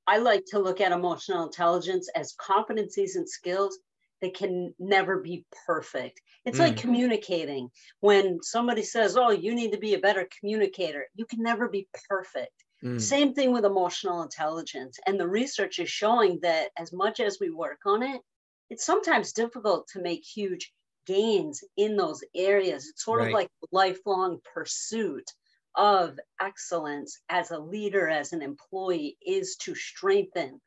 I 0.07 0.17
like 0.17 0.45
to 0.47 0.59
look 0.59 0.81
at 0.81 0.91
emotional 0.91 1.43
intelligence 1.43 2.09
as 2.15 2.35
competencies 2.35 3.15
and 3.15 3.27
skills 3.27 3.79
that 4.21 4.33
can 4.33 4.73
never 4.79 5.19
be 5.19 5.45
perfect. 5.65 6.21
It's 6.45 6.57
mm. 6.57 6.61
like 6.61 6.77
communicating. 6.77 7.69
When 7.99 8.39
somebody 8.41 8.83
says, 8.83 9.17
Oh, 9.17 9.31
you 9.31 9.53
need 9.53 9.71
to 9.73 9.77
be 9.77 9.93
a 9.93 9.99
better 9.99 10.27
communicator, 10.39 11.07
you 11.15 11.25
can 11.25 11.41
never 11.41 11.67
be 11.67 11.87
perfect. 12.09 12.63
Mm. 12.83 12.99
Same 12.99 13.33
thing 13.33 13.51
with 13.51 13.65
emotional 13.65 14.21
intelligence. 14.23 14.99
And 15.05 15.19
the 15.19 15.27
research 15.27 15.79
is 15.79 15.89
showing 15.89 16.39
that 16.41 16.71
as 16.77 16.93
much 16.93 17.19
as 17.19 17.37
we 17.39 17.49
work 17.49 17.79
on 17.85 18.03
it, 18.03 18.21
it's 18.69 18.85
sometimes 18.85 19.33
difficult 19.33 19.87
to 19.89 20.01
make 20.01 20.23
huge 20.23 20.71
gains 21.05 21.63
in 21.77 21.95
those 21.95 22.23
areas. 22.35 22.87
It's 22.87 23.03
sort 23.03 23.21
right. 23.21 23.27
of 23.27 23.33
like 23.33 23.49
lifelong 23.71 24.39
pursuit 24.53 25.29
of 25.75 26.17
excellence 26.39 27.19
as 27.29 27.51
a 27.51 27.59
leader, 27.59 28.07
as 28.07 28.33
an 28.33 28.41
employee, 28.41 29.17
is 29.25 29.55
to 29.57 29.75
strengthen 29.75 30.61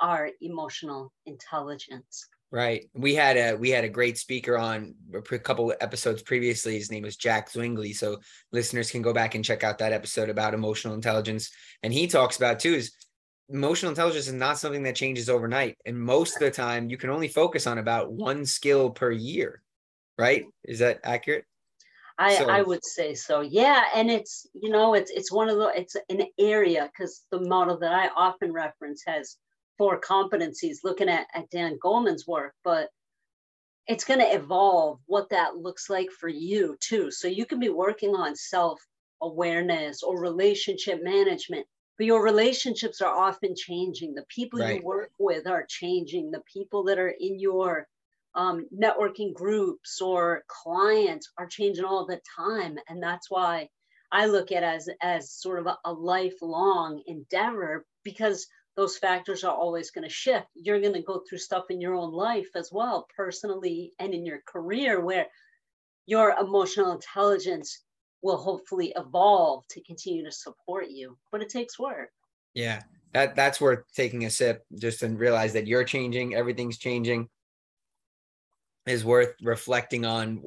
our 0.00 0.30
emotional 0.40 1.12
intelligence. 1.26 2.26
Right. 2.54 2.88
We 2.94 3.16
had 3.16 3.36
a 3.36 3.56
we 3.56 3.70
had 3.70 3.82
a 3.82 3.88
great 3.88 4.16
speaker 4.16 4.56
on 4.56 4.94
a 5.12 5.38
couple 5.40 5.74
episodes 5.80 6.22
previously. 6.22 6.78
His 6.78 6.88
name 6.88 7.02
was 7.02 7.16
Jack 7.16 7.50
Zwingli. 7.50 7.92
So 7.92 8.18
listeners 8.52 8.92
can 8.92 9.02
go 9.02 9.12
back 9.12 9.34
and 9.34 9.44
check 9.44 9.64
out 9.64 9.78
that 9.78 9.92
episode 9.92 10.28
about 10.28 10.54
emotional 10.54 10.94
intelligence. 10.94 11.50
And 11.82 11.92
he 11.92 12.06
talks 12.06 12.36
about 12.36 12.60
too 12.60 12.74
is 12.74 12.92
emotional 13.48 13.90
intelligence 13.90 14.28
is 14.28 14.34
not 14.34 14.56
something 14.56 14.84
that 14.84 14.94
changes 14.94 15.28
overnight. 15.28 15.78
And 15.84 15.98
most 15.98 16.36
of 16.36 16.42
the 16.42 16.50
time 16.52 16.88
you 16.88 16.96
can 16.96 17.10
only 17.10 17.26
focus 17.26 17.66
on 17.66 17.78
about 17.78 18.12
one 18.12 18.46
skill 18.46 18.90
per 18.90 19.10
year. 19.10 19.60
Right? 20.16 20.44
Is 20.62 20.78
that 20.78 21.00
accurate? 21.02 21.46
I, 22.20 22.36
so. 22.36 22.48
I 22.48 22.62
would 22.62 22.84
say 22.84 23.14
so. 23.14 23.40
Yeah. 23.40 23.82
And 23.96 24.08
it's, 24.12 24.46
you 24.54 24.70
know, 24.70 24.94
it's 24.94 25.10
it's 25.10 25.32
one 25.32 25.48
of 25.48 25.56
the 25.56 25.72
it's 25.74 25.96
an 26.08 26.22
area 26.38 26.88
because 26.92 27.24
the 27.32 27.40
model 27.40 27.80
that 27.80 27.92
I 27.92 28.10
often 28.14 28.52
reference 28.52 29.02
has 29.08 29.38
four 29.78 30.00
competencies 30.00 30.78
looking 30.84 31.08
at, 31.08 31.26
at 31.34 31.50
Dan 31.50 31.78
Goleman's 31.82 32.26
work, 32.26 32.54
but 32.62 32.88
it's 33.86 34.04
going 34.04 34.20
to 34.20 34.34
evolve 34.34 35.00
what 35.06 35.28
that 35.30 35.56
looks 35.56 35.90
like 35.90 36.10
for 36.10 36.28
you 36.28 36.76
too. 36.80 37.10
So 37.10 37.28
you 37.28 37.44
can 37.44 37.60
be 37.60 37.68
working 37.68 38.14
on 38.14 38.34
self 38.34 38.80
awareness 39.22 40.02
or 40.02 40.20
relationship 40.20 41.02
management, 41.02 41.66
but 41.98 42.06
your 42.06 42.22
relationships 42.22 43.00
are 43.00 43.14
often 43.14 43.54
changing. 43.56 44.14
The 44.14 44.24
people 44.28 44.60
right. 44.60 44.76
you 44.80 44.86
work 44.86 45.10
with 45.18 45.46
are 45.46 45.66
changing. 45.68 46.30
The 46.30 46.42
people 46.52 46.84
that 46.84 46.98
are 46.98 47.14
in 47.20 47.38
your 47.38 47.86
um, 48.34 48.66
networking 48.76 49.32
groups 49.32 50.00
or 50.00 50.44
clients 50.48 51.30
are 51.38 51.46
changing 51.46 51.84
all 51.84 52.06
the 52.06 52.20
time. 52.36 52.76
And 52.88 53.02
that's 53.02 53.30
why 53.30 53.68
I 54.10 54.26
look 54.26 54.50
at 54.52 54.62
as, 54.62 54.88
as 55.02 55.32
sort 55.32 55.60
of 55.60 55.66
a, 55.66 55.78
a 55.84 55.92
lifelong 55.92 57.02
endeavor 57.06 57.84
because 58.02 58.46
those 58.76 58.96
factors 58.96 59.44
are 59.44 59.54
always 59.54 59.90
going 59.90 60.06
to 60.06 60.12
shift. 60.12 60.46
You're 60.54 60.80
going 60.80 60.94
to 60.94 61.02
go 61.02 61.22
through 61.28 61.38
stuff 61.38 61.66
in 61.70 61.80
your 61.80 61.94
own 61.94 62.12
life 62.12 62.48
as 62.54 62.70
well, 62.72 63.06
personally 63.16 63.92
and 63.98 64.12
in 64.12 64.26
your 64.26 64.40
career, 64.46 65.00
where 65.00 65.26
your 66.06 66.34
emotional 66.40 66.92
intelligence 66.92 67.84
will 68.22 68.36
hopefully 68.36 68.92
evolve 68.96 69.64
to 69.68 69.82
continue 69.82 70.24
to 70.24 70.32
support 70.32 70.86
you. 70.88 71.16
But 71.30 71.42
it 71.42 71.48
takes 71.48 71.78
work. 71.78 72.10
Yeah, 72.54 72.82
that 73.12 73.36
that's 73.36 73.60
worth 73.60 73.84
taking 73.94 74.24
a 74.24 74.30
sip 74.30 74.64
just 74.78 75.00
to 75.00 75.08
realize 75.08 75.52
that 75.52 75.66
you're 75.66 75.84
changing, 75.84 76.34
everything's 76.34 76.78
changing. 76.78 77.28
Is 78.86 79.04
worth 79.04 79.34
reflecting 79.42 80.04
on 80.04 80.42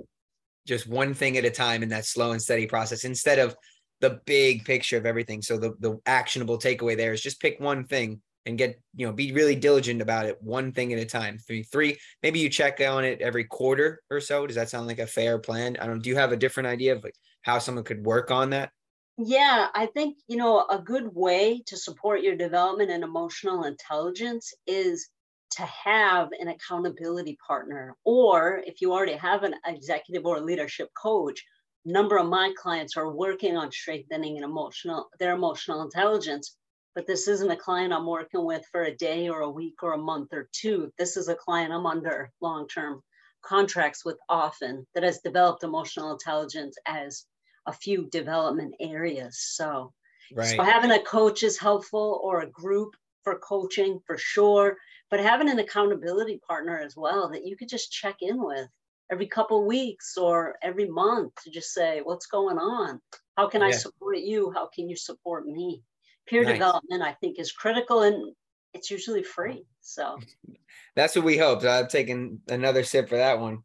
just 0.68 0.86
one 0.86 1.14
thing 1.14 1.38
at 1.38 1.46
a 1.46 1.50
time 1.50 1.82
in 1.82 1.90
that 1.90 2.06
slow 2.06 2.34
and 2.34 2.42
steady 2.42 2.68
process 2.68 3.04
instead 3.04 3.40
of 3.40 3.56
the 4.02 4.22
big 4.26 4.66
picture 4.66 4.98
of 4.98 5.06
everything. 5.06 5.42
So 5.42 5.58
the 5.58 5.76
the 5.80 6.00
actionable 6.06 6.58
takeaway 6.58 6.98
there 6.98 7.14
is 7.14 7.22
just 7.22 7.42
pick 7.42 7.60
one 7.60 7.86
thing 7.86 8.22
and 8.46 8.58
get 8.58 8.80
you 8.96 9.06
know 9.06 9.14
be 9.14 9.32
really 9.32 9.56
diligent 9.56 10.02
about 10.02 10.26
it 10.26 10.42
one 10.42 10.72
thing 10.72 10.94
at 10.94 11.00
a 11.00 11.06
time. 11.06 11.38
Three 11.40 11.64
three 11.64 11.98
maybe 12.24 12.40
you 12.40 12.50
check 12.50 12.80
on 12.82 13.04
it 13.04 13.22
every 13.22 13.46
quarter 13.46 14.02
or 14.10 14.20
so. 14.22 14.48
Does 14.48 14.56
that 14.56 14.70
sound 14.70 14.88
like 14.88 15.00
a 15.00 15.08
fair 15.08 15.40
plan? 15.40 15.78
I 15.80 15.88
don't 15.88 16.02
do 16.02 16.10
you 16.10 16.16
have 16.16 16.32
a 16.32 16.38
different 16.38 16.68
idea 16.68 16.96
of 16.96 17.04
like 17.04 17.16
how 17.42 17.60
someone 17.60 17.84
could 17.84 18.06
work 18.06 18.32
on 18.32 18.52
that? 18.52 18.72
Yeah 19.20 19.70
i 19.74 19.88
think 19.88 20.18
you 20.28 20.38
know 20.38 20.68
a 20.70 20.78
good 20.78 21.10
way 21.16 21.64
to 21.66 21.76
support 21.76 22.22
your 22.22 22.36
development 22.36 22.92
and 22.92 23.04
emotional 23.04 23.64
intelligence 23.64 24.54
is 24.68 25.10
to 25.52 25.64
have 25.64 26.30
an 26.40 26.50
accountability 26.50 27.38
partner. 27.46 27.96
Or 28.04 28.62
if 28.66 28.82
you 28.82 28.94
already 28.94 29.14
have 29.14 29.44
an 29.44 29.56
executive 29.66 30.26
or 30.26 30.40
leadership 30.40 30.90
coach 31.00 31.44
number 31.88 32.18
of 32.18 32.28
my 32.28 32.54
clients 32.58 32.98
are 32.98 33.10
working 33.10 33.56
on 33.56 33.72
strengthening 33.72 34.38
an 34.38 34.44
emotional 34.44 35.10
their 35.20 35.34
emotional 35.34 35.82
intelligence 35.82 36.58
but 36.94 37.08
this 37.08 37.28
isn't 37.28 37.52
a 37.52 37.56
client 37.56 37.94
i'm 37.94 38.06
working 38.06 38.44
with 38.44 38.64
for 38.72 38.84
a 38.84 38.96
day 38.96 39.30
or 39.30 39.42
a 39.42 39.50
week 39.50 39.82
or 39.82 39.94
a 39.94 39.98
month 39.98 40.34
or 40.34 40.50
two. 40.52 40.92
This 40.98 41.16
is 41.16 41.30
a 41.30 41.36
client 41.36 41.72
i'm 41.72 41.86
under 41.86 42.30
long-term 42.42 43.02
contracts 43.42 44.04
with 44.04 44.18
often 44.28 44.86
that 44.94 45.04
has 45.04 45.20
developed 45.20 45.64
emotional 45.64 46.12
intelligence 46.12 46.76
as 46.86 47.26
a 47.68 47.72
few 47.72 48.10
development 48.10 48.76
areas. 48.82 49.40
So 49.40 49.94
right. 50.34 50.58
so 50.58 50.64
having 50.64 50.92
a 50.92 51.04
coach 51.04 51.44
is 51.44 51.58
helpful 51.58 52.20
or 52.22 52.42
a 52.42 52.50
group 52.50 52.96
for 53.24 53.40
coaching 53.40 54.00
for 54.06 54.18
sure 54.18 54.78
but 55.10 55.20
having 55.22 55.50
an 55.50 55.60
accountability 55.60 56.40
partner 56.48 56.80
as 56.80 56.96
well 56.98 57.30
that 57.30 57.46
you 57.46 57.56
could 57.56 57.70
just 57.70 57.92
check 57.92 58.18
in 58.22 58.44
with 58.44 58.68
every 59.12 59.28
couple 59.28 59.66
weeks 59.66 60.18
or 60.18 60.56
every 60.62 60.88
month 60.88 61.34
to 61.44 61.50
just 61.50 61.74
say 61.74 62.02
what's 62.04 62.26
going 62.26 62.58
on? 62.58 63.00
How 63.38 63.48
can 63.48 63.62
yeah. 63.62 63.68
i 63.68 63.72
support 63.72 64.20
you? 64.20 64.52
How 64.52 64.68
can 64.68 64.90
you 64.90 64.96
support 64.96 65.48
me? 65.48 65.84
Peer 66.28 66.44
nice. 66.44 66.54
development 66.54 67.02
i 67.02 67.14
think 67.14 67.40
is 67.40 67.52
critical 67.52 68.02
and 68.04 68.34
it's 68.74 68.92
usually 68.92 69.24
free 69.24 69.66
so. 69.82 70.18
That's 70.96 71.16
what 71.16 71.26
we 71.26 71.38
hope 71.38 71.64
i've 71.64 71.90
taken 71.90 72.42
another 72.50 72.84
sip 72.84 73.10
for 73.10 73.18
that 73.18 73.40
one. 73.40 73.60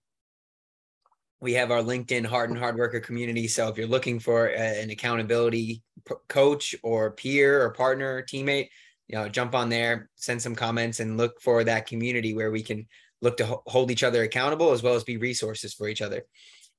We 1.40 1.54
have 1.54 1.72
our 1.72 1.82
linkedin 1.82 2.25
heart 2.25 2.50
and 2.50 2.58
hard 2.58 2.76
worker 2.76 3.00
community 3.00 3.49
so 3.49 3.68
if 3.68 3.76
you're 3.76 3.87
looking 3.87 4.20
for 4.20 4.49
a, 4.49 4.82
an 4.82 4.90
accountability 4.90 5.82
coach 6.28 6.75
or 6.82 7.12
peer 7.12 7.62
or 7.62 7.70
partner 7.70 8.16
or 8.16 8.22
teammate 8.22 8.68
you 9.08 9.16
know 9.16 9.28
jump 9.28 9.54
on 9.54 9.68
there 9.68 10.08
send 10.14 10.40
some 10.40 10.54
comments 10.54 11.00
and 11.00 11.16
look 11.16 11.40
for 11.40 11.64
that 11.64 11.87
community 11.87 12.34
where 12.34 12.50
we 12.50 12.62
can 12.62 12.87
look 13.23 13.38
to 13.38 13.61
hold 13.67 13.91
each 13.91 14.02
other 14.02 14.23
accountable 14.23 14.73
as 14.73 14.83
well 14.83 14.95
as 14.95 15.05
be 15.05 15.17
resources 15.17 15.73
for 15.73 15.88
each 15.88 16.02
other. 16.02 16.25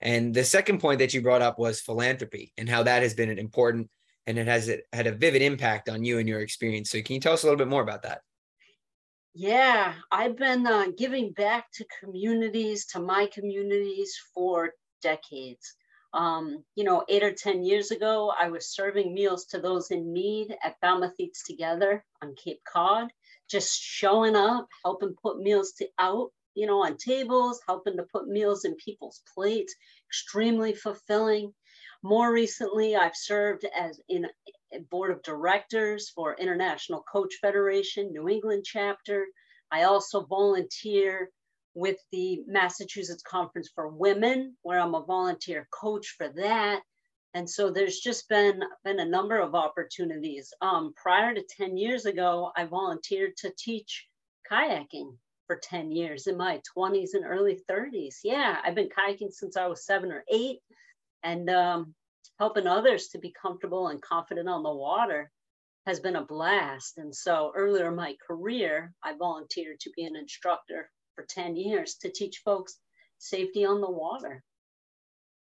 And 0.02 0.34
the 0.34 0.44
second 0.44 0.80
point 0.80 1.00
that 1.00 1.14
you 1.14 1.22
brought 1.22 1.42
up 1.42 1.58
was 1.58 1.82
philanthropy 1.82 2.52
and 2.58 2.70
how 2.70 2.84
that 2.84 3.02
has 3.02 3.14
been 3.14 3.30
an 3.30 3.40
important 3.40 3.90
and 4.28 4.38
it 4.38 4.48
has 4.48 4.68
it 4.68 4.86
had 4.94 5.08
a 5.08 5.12
vivid 5.12 5.42
impact 5.42 5.90
on 5.90 6.04
you 6.04 6.20
and 6.20 6.28
your 6.28 6.42
experience. 6.42 6.92
So 6.92 7.02
can 7.02 7.16
you 7.16 7.22
tell 7.22 7.34
us 7.34 7.44
a 7.44 7.46
little 7.46 7.58
bit 7.58 7.68
more 7.68 7.82
about 7.82 8.04
that? 8.04 8.22
Yeah, 9.34 9.94
I've 10.12 10.38
been 10.38 10.68
uh, 10.68 10.88
giving 10.96 11.32
back 11.32 11.72
to 11.74 11.86
communities, 12.00 12.86
to 12.88 13.00
my 13.00 13.28
communities 13.34 14.16
for 14.34 14.74
decades. 15.02 15.76
Um, 16.14 16.64
you 16.76 16.84
know, 16.84 17.04
eight 17.10 17.24
or 17.24 17.34
10 17.34 17.64
years 17.64 17.90
ago, 17.90 18.32
I 18.40 18.50
was 18.50 18.68
serving 18.68 19.14
meals 19.14 19.46
to 19.48 19.60
those 19.60 19.90
in 19.90 20.14
need 20.14 20.56
at 20.64 20.80
Falmouth 20.80 21.16
Together 21.48 22.06
on 22.22 22.36
Cape 22.36 22.62
Cod 22.72 23.10
just 23.50 23.82
showing 23.82 24.36
up, 24.36 24.68
helping 24.84 25.16
put 25.22 25.38
meals 25.40 25.74
to 25.74 25.88
out, 26.00 26.32
you 26.56 26.68
know, 26.68 26.84
on 26.84 26.98
tables, 26.98 27.62
helping 27.68 27.98
to 27.98 28.04
put 28.12 28.28
meals 28.28 28.66
in 28.66 28.76
people's 28.76 29.22
plates, 29.34 29.74
extremely 30.10 30.74
fulfilling. 30.74 31.54
More 32.04 32.32
recently, 32.34 32.96
I've 32.96 33.16
served 33.16 33.66
as 33.76 34.00
in 34.10 34.28
a 34.74 34.80
board 34.92 35.12
of 35.12 35.24
directors 35.24 36.10
for 36.10 36.36
International 36.36 37.04
Coach 37.12 37.36
Federation, 37.42 38.12
New 38.12 38.28
England 38.28 38.64
chapter. 38.66 39.26
I 39.72 39.84
also 39.84 40.26
volunteer 40.26 41.30
with 41.76 41.98
the 42.12 42.44
Massachusetts 42.46 43.24
Conference 43.24 43.70
for 43.74 43.88
Women, 43.88 44.56
where 44.62 44.80
I'm 44.80 44.96
a 44.96 45.04
volunteer 45.04 45.68
coach 45.72 46.16
for 46.18 46.30
that. 46.36 46.82
And 47.34 47.50
so 47.50 47.72
there's 47.72 48.00
just 48.00 48.30
been, 48.30 48.64
been 48.84 49.00
a 49.00 49.06
number 49.06 49.40
of 49.40 49.56
opportunities. 49.56 50.54
Um, 50.62 50.94
prior 50.96 51.34
to 51.34 51.44
10 51.58 51.78
years 51.78 52.06
ago, 52.06 52.52
I 52.56 52.66
volunteered 52.66 53.36
to 53.38 53.52
teach 53.58 54.08
kayaking 54.52 55.18
for 55.48 55.58
10 55.58 55.92
years 55.92 56.28
in 56.28 56.38
my 56.38 56.62
20s 56.78 57.14
and 57.14 57.26
early 57.26 57.60
30s. 57.70 58.18
Yeah, 58.24 58.60
I've 58.64 58.76
been 58.76 58.90
kayaking 58.90 59.32
since 59.32 59.58
I 59.58 59.66
was 59.68 59.86
seven 59.86 60.12
or 60.12 60.24
eight 60.32 60.60
and 61.24 61.50
um, 61.50 61.96
helping 62.40 62.68
others 62.68 63.08
to 63.10 63.18
be 63.18 63.34
comfortable 63.40 63.88
and 63.88 64.02
confident 64.02 64.48
on 64.48 64.64
the 64.64 64.74
water 64.74 65.32
has 65.86 66.00
been 66.00 66.16
a 66.16 66.26
blast. 66.26 66.98
And 66.98 67.14
so 67.14 67.52
earlier 67.56 67.90
in 67.90 67.96
my 67.96 68.16
career, 68.26 68.94
I 69.04 69.16
volunteered 69.18 69.80
to 69.82 69.92
be 69.96 70.06
an 70.06 70.16
instructor 70.16 70.90
for 71.16 71.26
10 71.26 71.56
years 71.56 71.96
to 72.02 72.10
teach 72.10 72.42
folks 72.46 72.78
safety 73.18 73.66
on 73.66 73.82
the 73.82 73.90
water. 73.90 74.44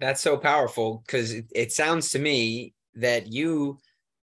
That's 0.02 0.21
so 0.21 0.37
powerful 0.37 1.04
because 1.06 1.30
it, 1.30 1.47
it 1.54 1.71
sounds 1.71 2.11
to 2.11 2.18
me 2.18 2.75
that 2.97 3.32
you 3.32 3.78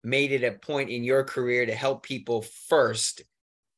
made 0.05 0.31
it 0.31 0.45
a 0.45 0.53
point 0.53 0.91
in 0.91 1.03
your 1.03 1.25
career 1.25 1.65
to 1.65 1.75
help 1.75 2.03
people 2.03 2.43
first 2.69 3.23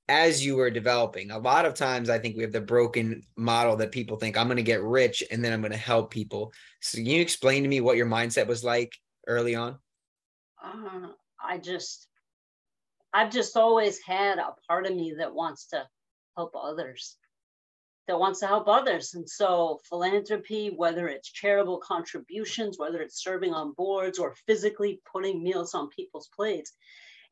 as 0.08 0.44
you 0.44 0.56
were 0.56 0.70
developing. 0.70 1.30
A 1.30 1.38
lot 1.38 1.66
of 1.66 1.74
times, 1.74 2.10
I 2.10 2.18
think 2.18 2.36
we 2.36 2.42
have 2.42 2.50
the 2.50 2.60
broken 2.60 3.22
model 3.36 3.76
that 3.76 3.92
people 3.92 4.16
think 4.16 4.36
I'm 4.36 4.48
going 4.48 4.56
to 4.56 4.64
get 4.64 4.82
rich 4.82 5.22
and 5.30 5.44
then 5.44 5.52
I'm 5.52 5.60
going 5.60 5.70
to 5.70 5.78
help 5.78 6.10
people. 6.10 6.52
So, 6.80 6.98
can 6.98 7.06
you 7.06 7.20
explain 7.20 7.62
to 7.62 7.68
me 7.68 7.80
what 7.80 7.96
your 7.96 8.06
mindset 8.06 8.48
was 8.48 8.64
like 8.64 8.92
early 9.28 9.54
on? 9.54 9.78
Uh, 10.60 11.10
I 11.40 11.58
just, 11.58 12.08
I've 13.12 13.30
just 13.30 13.56
always 13.56 14.00
had 14.04 14.38
a 14.38 14.48
part 14.66 14.86
of 14.86 14.96
me 14.96 15.14
that 15.18 15.32
wants 15.32 15.66
to 15.66 15.86
help 16.36 16.54
others, 16.60 17.18
that 18.06 18.18
wants 18.18 18.40
to 18.40 18.46
help 18.46 18.68
others. 18.68 19.14
And 19.14 19.28
so, 19.28 19.80
philanthropy, 19.88 20.68
whether 20.68 21.08
it's 21.08 21.30
charitable 21.32 21.78
contributions, 21.78 22.78
whether 22.78 23.00
it's 23.00 23.22
serving 23.22 23.52
on 23.52 23.72
boards 23.72 24.18
or 24.18 24.34
physically 24.46 25.00
putting 25.10 25.42
meals 25.42 25.74
on 25.74 25.88
people's 25.88 26.28
plates, 26.34 26.72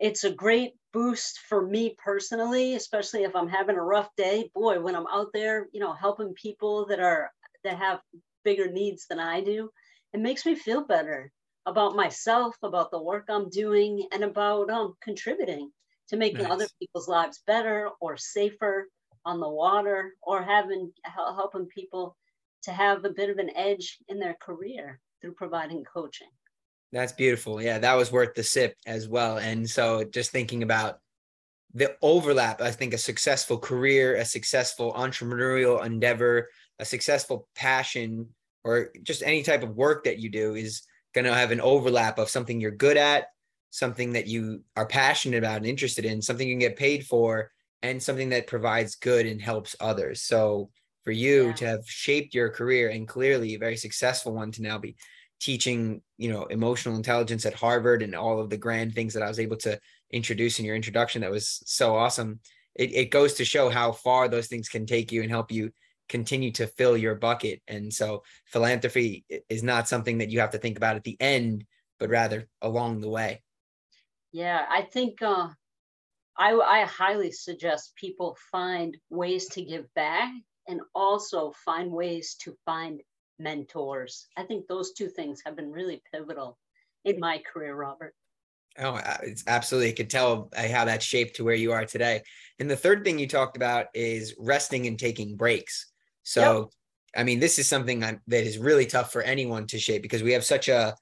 it's 0.01 0.25
a 0.25 0.31
great 0.31 0.73
boost 0.93 1.39
for 1.49 1.65
me 1.65 1.95
personally, 2.03 2.75
especially 2.75 3.23
if 3.25 3.37
I'm 3.37 3.49
having 3.49 3.77
a 3.77 3.83
rough 3.83 4.09
day. 4.17 4.51
Boy, 4.55 4.81
when 4.81 4.97
I'm 4.97 5.07
out 5.07 5.29
there, 5.33 5.69
you 5.73 5.81
know, 5.81 5.93
helping 5.93 6.35
people 6.35 6.87
that 6.87 7.01
are 7.01 7.31
that 7.65 7.79
have 7.79 8.01
bigger 8.45 8.71
needs 8.71 9.07
than 9.09 9.21
I 9.21 9.43
do, 9.43 9.71
it 10.13 10.21
makes 10.21 10.45
me 10.45 10.55
feel 10.57 10.85
better 10.85 11.31
about 11.67 11.95
myself, 11.95 12.57
about 12.63 12.91
the 12.91 13.01
work 13.01 13.27
I'm 13.29 13.49
doing, 13.51 14.09
and 14.13 14.25
about 14.25 14.71
um, 14.71 14.95
contributing 15.03 15.71
to 16.09 16.17
making 16.17 16.43
nice. 16.43 16.53
other 16.53 16.67
people's 16.81 17.09
lives 17.09 17.41
better 17.47 17.91
or 18.01 18.17
safer 18.17 18.89
on 19.25 19.41
the 19.41 19.49
water, 19.49 20.15
or 20.23 20.43
having 20.43 20.93
helping 21.05 21.67
people 21.67 22.17
to 22.63 22.73
have 22.73 23.05
a 23.05 23.11
bit 23.11 23.31
of 23.31 23.39
an 23.39 23.51
edge 23.57 23.99
in 24.09 24.19
their 24.19 24.37
career 24.41 25.01
through 25.21 25.35
providing 25.35 25.85
coaching. 25.85 26.29
That's 26.93 27.13
beautiful. 27.13 27.63
Yeah, 27.63 27.79
that 27.79 27.95
was 27.95 28.13
worth 28.13 28.35
the 28.35 28.43
sip 28.43 28.77
as 28.87 29.09
well. 29.09 29.39
And 29.39 29.69
so 29.69 30.05
just 30.05 30.31
thinking 30.31 30.63
about 30.63 30.99
the 31.75 31.97
overlap, 32.03 32.61
I 32.61 32.71
think 32.71 32.93
a 32.93 32.99
successful 32.99 33.59
career, 33.59 34.17
a 34.17 34.25
successful 34.25 34.93
entrepreneurial 34.93 35.85
endeavor, 35.85 36.49
a 36.79 36.85
successful 36.85 37.49
passion, 37.55 38.29
or 38.63 38.91
just 39.03 39.23
any 39.23 39.43
type 39.43 39.63
of 39.63 39.75
work 39.75 40.05
that 40.05 40.19
you 40.19 40.31
do 40.31 40.55
is 40.55 40.83
going 41.15 41.25
to 41.25 41.35
have 41.35 41.51
an 41.51 41.61
overlap 41.61 42.19
of 42.19 42.29
something 42.29 42.61
you're 42.61 42.71
good 42.71 42.97
at, 42.97 43.27
something 43.71 44.13
that 44.13 44.27
you 44.27 44.63
are 44.77 44.87
passionate 44.87 45.39
about 45.39 45.57
and 45.57 45.67
interested 45.67 46.05
in, 46.05 46.21
something 46.21 46.47
you 46.47 46.55
can 46.55 46.61
get 46.61 46.77
paid 46.77 47.07
for, 47.07 47.51
and 47.83 48.03
something 48.03 48.29
that 48.31 48.47
provides 48.47 48.97
good 48.97 49.27
and 49.27 49.41
helps 49.41 49.75
others. 49.81 50.23
So 50.23 50.71
for 51.05 51.11
you 51.11 51.49
yeah. 51.49 51.53
to 51.53 51.67
have 51.67 51.87
shaped 51.87 52.35
your 52.35 52.51
career 52.51 52.89
and 52.91 53.09
clearly 53.09 53.55
a 53.55 53.59
very 53.59 53.77
successful 53.77 54.35
one 54.35 54.53
to 54.53 54.63
now 54.63 54.79
be 54.79 54.97
teaching 55.41 56.01
you 56.19 56.31
know 56.31 56.45
emotional 56.45 56.95
intelligence 56.95 57.45
at 57.45 57.55
harvard 57.55 58.03
and 58.03 58.15
all 58.15 58.39
of 58.39 58.49
the 58.49 58.57
grand 58.57 58.95
things 58.95 59.13
that 59.13 59.25
i 59.25 59.29
was 59.29 59.41
able 59.41 59.57
to 59.57 59.79
introduce 60.13 60.61
in 60.61 60.65
your 60.65 60.77
introduction 60.77 61.23
that 61.23 61.31
was 61.31 61.61
so 61.67 61.97
awesome 61.97 62.39
it, 62.77 62.95
it 62.95 63.11
goes 63.11 63.35
to 63.35 63.45
show 63.45 63.69
how 63.69 63.91
far 63.91 64.29
those 64.29 64.47
things 64.47 64.69
can 64.69 64.87
take 64.87 65.11
you 65.11 65.21
and 65.21 65.31
help 65.31 65.51
you 65.51 65.71
continue 66.09 66.53
to 66.53 66.69
fill 66.69 66.97
your 66.97 67.17
bucket 67.17 67.61
and 67.67 67.93
so 67.93 68.23
philanthropy 68.47 69.25
is 69.49 69.65
not 69.65 69.89
something 69.89 70.19
that 70.19 70.31
you 70.31 70.39
have 70.39 70.51
to 70.51 70.59
think 70.59 70.77
about 70.77 70.95
at 70.95 71.03
the 71.03 71.17
end 71.19 71.65
but 71.99 72.09
rather 72.09 72.47
along 72.61 73.01
the 73.01 73.09
way 73.09 73.43
yeah 74.31 74.65
i 74.71 74.83
think 74.83 75.21
uh, 75.23 75.49
I, 76.37 76.55
I 76.55 76.85
highly 76.85 77.31
suggest 77.31 77.95
people 77.97 78.37
find 78.51 78.97
ways 79.11 79.47
to 79.51 79.63
give 79.63 79.93
back 79.95 80.33
and 80.69 80.81
also 80.95 81.53
find 81.65 81.91
ways 81.91 82.37
to 82.43 82.57
find 82.65 83.01
mentors. 83.39 84.27
I 84.37 84.45
think 84.45 84.67
those 84.67 84.93
two 84.93 85.09
things 85.09 85.43
have 85.45 85.57
been 85.57 85.71
really 85.71 86.03
pivotal 86.13 86.59
in 87.05 87.19
my 87.21 87.39
career, 87.39 87.75
Robert. 87.75 88.15
Oh, 88.79 88.99
it's 89.23 89.45
absolutely. 89.47 89.91
I 89.91 89.95
could 89.95 90.09
tell 90.09 90.49
how 90.55 90.87
that 90.87 91.03
shaped 91.03 91.37
to 91.37 91.45
where 91.45 91.55
you 91.55 91.73
are 91.73 91.85
today. 91.85 92.23
And 92.59 92.71
the 92.71 92.77
third 92.77 93.05
thing 93.05 93.19
you 93.19 93.29
talked 93.29 93.57
about 93.57 93.89
is 93.93 94.35
resting 94.39 94.87
and 94.87 94.99
taking 94.99 95.37
breaks. 95.37 95.93
So, 96.23 96.59
yep. 96.59 96.69
I 97.15 97.25
mean, 97.25 97.41
this 97.41 97.59
is 97.59 97.69
something 97.69 98.01
that 98.01 98.21
is 98.29 98.57
really 98.57 98.87
tough 98.87 99.13
for 99.13 99.21
anyone 99.21 99.67
to 99.67 99.79
shape 99.79 100.01
because 100.01 100.23
we 100.23 100.33
have 100.33 100.45
such 100.45 100.69
a 100.69 100.95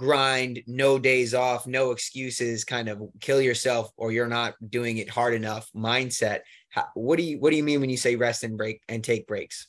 grind, 0.00 0.62
no 0.66 0.98
days 0.98 1.34
off, 1.34 1.66
no 1.66 1.90
excuses, 1.90 2.64
kind 2.64 2.88
of 2.88 3.02
kill 3.20 3.38
yourself 3.38 3.92
or 3.98 4.10
you're 4.10 4.26
not 4.26 4.54
doing 4.70 4.96
it 4.96 5.10
hard 5.10 5.34
enough 5.34 5.68
mindset. 5.76 6.40
How, 6.70 6.86
what 6.94 7.18
do 7.18 7.22
you 7.22 7.38
What 7.38 7.50
do 7.50 7.56
you 7.56 7.62
mean 7.62 7.80
when 7.80 7.90
you 7.90 7.98
say 7.98 8.16
rest 8.16 8.42
and 8.42 8.56
break 8.56 8.80
and 8.88 9.04
take 9.04 9.26
breaks? 9.26 9.66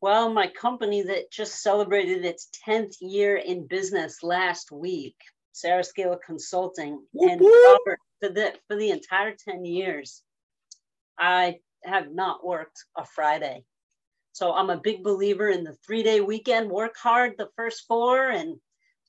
Well, 0.00 0.32
my 0.32 0.46
company 0.46 1.02
that 1.02 1.30
just 1.30 1.62
celebrated 1.62 2.24
its 2.24 2.48
10th 2.66 2.94
year 3.02 3.36
in 3.36 3.66
business 3.66 4.22
last 4.22 4.72
week, 4.72 5.16
Sarah 5.52 5.84
Scala 5.84 6.16
Consulting, 6.24 7.04
and 7.12 7.38
Robert, 7.38 7.98
for 8.18 8.30
the, 8.30 8.54
for 8.66 8.76
the 8.76 8.92
entire 8.92 9.36
10 9.36 9.66
years, 9.66 10.22
I 11.18 11.58
have 11.84 12.10
not 12.10 12.46
worked 12.46 12.82
a 12.96 13.04
Friday. 13.04 13.64
So 14.32 14.54
I'm 14.54 14.70
a 14.70 14.80
big 14.80 15.04
believer 15.04 15.50
in 15.50 15.64
the 15.64 15.76
three 15.86 16.02
day 16.02 16.22
weekend, 16.22 16.70
work 16.70 16.96
hard 16.96 17.34
the 17.36 17.50
first 17.56 17.84
four 17.86 18.30
and 18.30 18.56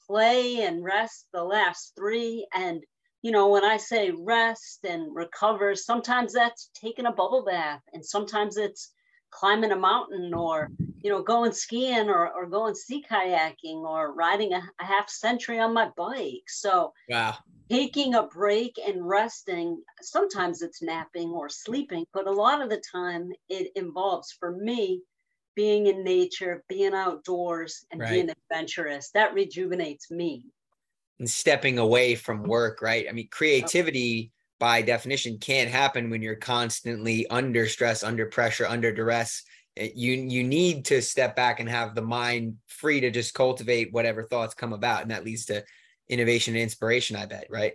play 0.08 0.64
and 0.64 0.84
rest 0.84 1.28
the 1.34 1.44
last 1.44 1.94
three. 1.98 2.48
And, 2.54 2.84
you 3.22 3.32
know, 3.32 3.50
when 3.50 3.64
I 3.64 3.78
say 3.78 4.12
rest 4.12 4.80
and 4.84 5.16
recover, 5.16 5.76
sometimes 5.76 6.34
that's 6.34 6.70
taking 6.74 7.06
a 7.06 7.12
bubble 7.12 7.44
bath. 7.46 7.82
And 7.94 8.06
sometimes 8.06 8.58
it's 8.58 8.92
climbing 9.32 9.72
a 9.72 9.76
mountain 9.76 10.34
or 10.34 10.70
you 11.02 11.10
know 11.10 11.24
going 11.24 11.54
skiing 11.54 12.10
or, 12.10 12.30
or 12.30 12.46
going 12.46 12.76
sea 12.76 13.04
kayaking 13.10 13.82
or 13.84 14.14
riding 14.14 14.54
a, 14.54 14.62
a 14.80 14.86
half 14.86 15.10
century 15.10 15.60
on 15.60 15.74
my 15.74 15.90
bike. 15.98 16.44
So 16.48 16.94
wow. 17.10 17.38
taking 17.70 18.14
a 18.14 18.24
break 18.24 18.78
and 18.86 19.08
resting 19.08 19.82
sometimes 20.02 20.62
it's 20.62 20.82
napping 20.82 21.30
or 21.30 21.50
sleeping 21.50 22.06
but 22.14 22.28
a 22.28 22.32
lot 22.32 22.62
of 22.62 22.70
the 22.70 22.82
time 22.92 23.30
it 23.50 23.72
involves 23.76 24.32
for 24.38 24.52
me 24.58 25.02
being 25.56 25.88
in 25.88 26.04
nature 26.04 26.64
being 26.68 26.94
outdoors 26.94 27.86
and 27.92 28.02
right. 28.02 28.10
being 28.10 28.30
adventurous 28.30 29.12
that 29.14 29.34
rejuvenates 29.34 30.10
me 30.12 30.46
and 31.20 31.30
stepping 31.30 31.78
away 31.78 32.16
from 32.16 32.44
work 32.44 32.82
right 32.82 33.06
i 33.10 33.12
mean 33.12 33.28
creativity 33.32 34.32
by 34.62 34.84
definition 34.84 35.40
can't 35.40 35.72
happen 35.72 36.12
when 36.12 36.22
you're 36.22 36.36
constantly 36.36 37.26
under 37.32 37.68
stress, 37.68 38.04
under 38.04 38.28
pressure, 38.28 38.68
under 38.68 38.94
duress. 38.94 39.42
Eh, 39.76 39.90
you 39.96 40.14
you 40.14 40.44
need 40.44 40.86
to 40.86 41.02
step 41.02 41.36
back 41.36 41.60
and 41.60 41.68
have 41.68 41.96
the 41.96 42.02
mind 42.04 42.58
free 42.68 43.02
to 43.02 43.10
just 43.10 43.34
cultivate 43.34 43.92
whatever 43.92 44.22
thoughts 44.22 44.54
come 44.54 44.72
about, 44.72 45.02
and 45.02 45.10
that 45.10 45.26
leads 45.26 45.46
to 45.46 45.64
innovation 46.10 46.54
and 46.54 46.62
inspiration. 46.62 47.16
I 47.16 47.26
bet, 47.26 47.48
right? 47.50 47.74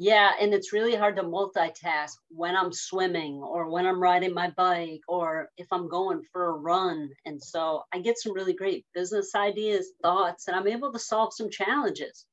Yeah, 0.00 0.30
and 0.40 0.54
it's 0.54 0.72
really 0.72 0.94
hard 0.94 1.16
to 1.16 1.24
multitask 1.24 2.12
when 2.28 2.54
I'm 2.54 2.72
swimming 2.72 3.42
or 3.42 3.68
when 3.68 3.84
I'm 3.84 4.00
riding 4.00 4.32
my 4.32 4.50
bike 4.50 5.00
or 5.08 5.50
if 5.56 5.66
I'm 5.72 5.88
going 5.88 6.22
for 6.32 6.46
a 6.46 6.52
run. 6.52 7.10
And 7.24 7.42
so 7.42 7.82
I 7.92 7.98
get 7.98 8.16
some 8.18 8.32
really 8.32 8.52
great 8.52 8.86
business 8.94 9.34
ideas, 9.34 9.88
thoughts, 10.00 10.46
and 10.46 10.56
I'm 10.56 10.68
able 10.68 10.92
to 10.92 11.00
solve 11.00 11.34
some 11.34 11.50
challenges 11.50 12.26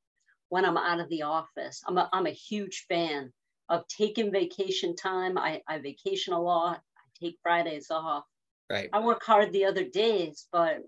when 0.48 0.64
I'm 0.64 0.76
out 0.76 1.00
of 1.00 1.08
the 1.08 1.22
office. 1.22 1.82
I'm 1.88 1.98
a, 1.98 2.08
I'm 2.12 2.26
a 2.26 2.30
huge 2.30 2.86
fan 2.88 3.32
of 3.68 3.82
taking 3.88 4.30
vacation 4.30 4.94
time. 4.94 5.36
I, 5.36 5.60
I 5.66 5.78
vacation 5.78 6.34
a 6.34 6.40
lot. 6.40 6.80
I 6.96 7.24
take 7.24 7.36
Fridays 7.42 7.90
off. 7.90 8.22
Right. 8.70 8.88
I 8.92 9.00
work 9.00 9.24
hard 9.24 9.52
the 9.52 9.64
other 9.64 9.84
days, 9.84 10.46
but 10.52 10.78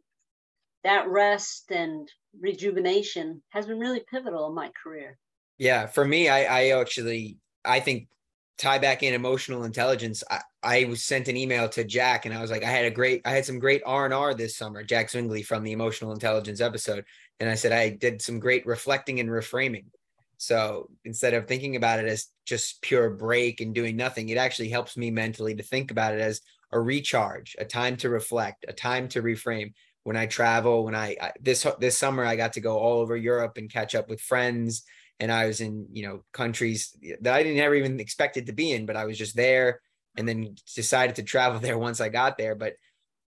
that 0.85 1.09
rest 1.09 1.73
and 1.73 2.09
rejuvenation 2.41 3.43
has 3.49 3.67
been 3.67 3.81
really 3.81 4.05
pivotal 4.09 4.47
in 4.47 4.55
my 4.55 4.71
career. 4.81 5.19
Yeah, 5.59 5.87
for 5.87 6.05
me, 6.05 6.29
I, 6.29 6.45
I 6.45 6.81
actually 6.81 7.39
I 7.65 7.81
think 7.81 8.09
tie 8.59 8.79
back 8.79 9.03
in 9.03 9.15
emotional 9.15 9.65
intelligence. 9.65 10.23
I, 10.31 10.41
I 10.63 10.85
was 10.85 11.05
sent 11.05 11.29
an 11.29 11.37
email 11.37 11.69
to 11.71 11.85
Jack 11.85 12.27
and 12.27 12.35
I 12.35 12.41
was 12.41 12.51
like, 12.51 12.65
I 12.65 12.71
had 12.71 12.85
a 12.87 12.91
great, 12.91 13.23
I 13.25 13.31
had 13.31 13.45
some 13.45 13.59
great 13.59 13.83
R 13.87 14.05
and 14.05 14.15
R 14.15 14.35
this 14.35 14.57
summer. 14.57 14.83
Jack 14.83 15.11
Zwingli 15.11 15.43
from 15.45 15.63
the 15.63 15.73
emotional 15.73 16.13
intelligence 16.13 16.61
episode, 16.61 17.05
and 17.41 17.49
I 17.49 17.55
said 17.55 17.73
I 17.73 17.91
did 17.91 18.21
some 18.23 18.41
great 18.41 18.67
reflecting 18.67 19.21
and 19.21 19.29
reframing. 19.29 19.87
So 20.39 20.89
instead 21.05 21.35
of 21.35 21.47
thinking 21.47 21.75
about 21.77 21.99
it 21.99 22.07
as 22.07 22.29
just 22.47 22.81
pure 22.83 23.11
break 23.11 23.61
and 23.61 23.75
doing 23.75 23.97
nothing, 23.97 24.29
it 24.29 24.39
actually 24.39 24.69
helps 24.69 24.97
me 24.97 25.11
mentally 25.11 25.55
to 25.57 25.63
think 25.63 25.91
about 25.91 26.15
it 26.15 26.21
as 26.21 26.41
a 26.71 26.79
recharge, 26.81 27.57
a 27.59 27.65
time 27.65 27.97
to 27.99 28.09
reflect, 28.09 28.65
a 28.69 28.73
time 28.73 29.09
to 29.09 29.23
reframe. 29.23 29.73
When 30.05 30.17
I 30.17 30.27
travel, 30.27 30.85
when 30.85 30.95
I, 30.95 31.17
I 31.21 31.33
this 31.41 31.67
this 31.81 31.99
summer 31.99 32.25
I 32.25 32.37
got 32.37 32.55
to 32.55 32.61
go 32.61 32.79
all 32.79 33.01
over 33.01 33.17
Europe 33.17 33.59
and 33.59 33.71
catch 33.71 33.95
up 33.95 34.09
with 34.09 34.21
friends, 34.23 34.85
and 35.21 35.33
I 35.33 35.47
was 35.47 35.61
in 35.61 35.89
you 35.93 36.07
know 36.07 36.25
countries 36.33 36.97
that 37.21 37.35
I 37.35 37.43
didn't 37.43 37.61
ever 37.61 37.75
even 37.75 38.01
expected 38.01 38.47
to 38.47 38.53
be 38.53 38.73
in, 38.73 38.87
but 38.87 38.97
I 38.97 39.05
was 39.05 39.19
just 39.19 39.37
there, 39.37 39.81
and 40.17 40.29
then 40.29 40.55
decided 40.75 41.17
to 41.17 41.23
travel 41.23 41.61
there 41.61 41.79
once 41.79 42.01
I 42.01 42.09
got 42.09 42.39
there. 42.39 42.55
But 42.55 42.75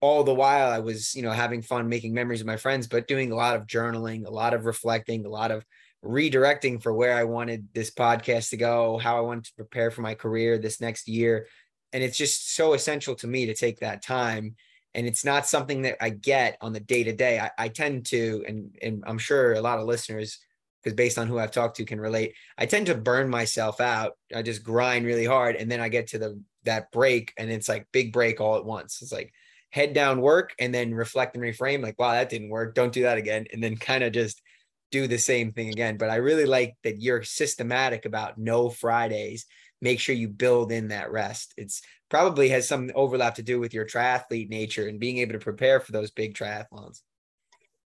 all 0.00 0.24
the 0.24 0.34
while 0.34 0.70
I 0.70 0.78
was 0.78 1.14
you 1.14 1.22
know 1.22 1.32
having 1.32 1.62
fun, 1.62 1.88
making 1.88 2.14
memories 2.14 2.40
with 2.40 2.46
my 2.46 2.56
friends, 2.56 2.86
but 2.86 3.08
doing 3.08 3.32
a 3.32 3.36
lot 3.36 3.56
of 3.56 3.66
journaling, 3.66 4.26
a 4.26 4.30
lot 4.30 4.54
of 4.54 4.64
reflecting, 4.64 5.26
a 5.26 5.30
lot 5.30 5.50
of 5.50 5.64
redirecting 6.04 6.82
for 6.82 6.92
where 6.92 7.14
I 7.14 7.24
wanted 7.24 7.68
this 7.74 7.90
podcast 7.90 8.50
to 8.50 8.56
go, 8.56 8.98
how 8.98 9.18
I 9.18 9.20
wanted 9.20 9.44
to 9.44 9.54
prepare 9.54 9.90
for 9.90 10.00
my 10.02 10.14
career 10.14 10.58
this 10.58 10.80
next 10.80 11.08
year. 11.08 11.46
And 11.92 12.02
it's 12.02 12.16
just 12.16 12.54
so 12.54 12.72
essential 12.72 13.14
to 13.16 13.26
me 13.26 13.46
to 13.46 13.54
take 13.54 13.80
that 13.80 14.02
time. 14.02 14.56
And 14.94 15.06
it's 15.06 15.24
not 15.24 15.46
something 15.46 15.82
that 15.82 16.02
I 16.02 16.10
get 16.10 16.56
on 16.60 16.72
the 16.72 16.80
day 16.80 17.04
to 17.04 17.12
day. 17.12 17.46
I 17.58 17.68
tend 17.68 18.06
to, 18.06 18.44
and, 18.48 18.76
and 18.82 19.04
I'm 19.06 19.18
sure 19.18 19.52
a 19.52 19.60
lot 19.60 19.78
of 19.78 19.86
listeners 19.86 20.38
because 20.82 20.94
based 20.94 21.18
on 21.18 21.26
who 21.26 21.38
I've 21.38 21.50
talked 21.50 21.76
to 21.76 21.84
can 21.84 22.00
relate. 22.00 22.34
I 22.56 22.66
tend 22.66 22.86
to 22.86 22.94
burn 22.94 23.28
myself 23.28 23.80
out. 23.80 24.12
I 24.34 24.42
just 24.42 24.64
grind 24.64 25.06
really 25.06 25.26
hard 25.26 25.56
and 25.56 25.70
then 25.70 25.80
I 25.80 25.88
get 25.88 26.08
to 26.08 26.18
the 26.18 26.42
that 26.64 26.90
break 26.92 27.32
and 27.38 27.50
it's 27.50 27.68
like 27.68 27.86
big 27.92 28.12
break 28.12 28.40
all 28.40 28.56
at 28.56 28.64
once. 28.64 29.00
It's 29.02 29.12
like 29.12 29.32
head 29.70 29.92
down 29.92 30.20
work 30.20 30.54
and 30.58 30.74
then 30.74 30.94
reflect 30.94 31.36
and 31.36 31.44
reframe 31.44 31.82
like 31.82 31.98
wow 31.98 32.12
that 32.12 32.30
didn't 32.30 32.50
work. 32.50 32.74
Don't 32.74 32.92
do 32.92 33.02
that 33.02 33.18
again 33.18 33.46
and 33.52 33.62
then 33.62 33.76
kind 33.76 34.04
of 34.04 34.12
just 34.12 34.42
do 34.90 35.06
the 35.06 35.18
same 35.18 35.52
thing 35.52 35.68
again. 35.68 35.96
But 35.96 36.10
I 36.10 36.16
really 36.16 36.46
like 36.46 36.74
that 36.84 37.00
you're 37.00 37.22
systematic 37.22 38.04
about 38.06 38.38
no 38.38 38.68
Fridays. 38.68 39.46
Make 39.82 40.00
sure 40.00 40.14
you 40.14 40.28
build 40.28 40.72
in 40.72 40.88
that 40.88 41.10
rest. 41.10 41.54
It's 41.56 41.82
probably 42.10 42.48
has 42.50 42.68
some 42.68 42.90
overlap 42.94 43.36
to 43.36 43.42
do 43.42 43.60
with 43.60 43.72
your 43.72 43.86
triathlete 43.86 44.50
nature 44.50 44.88
and 44.88 45.00
being 45.00 45.18
able 45.18 45.32
to 45.32 45.38
prepare 45.38 45.80
for 45.80 45.92
those 45.92 46.10
big 46.10 46.34
triathlons. 46.34 47.00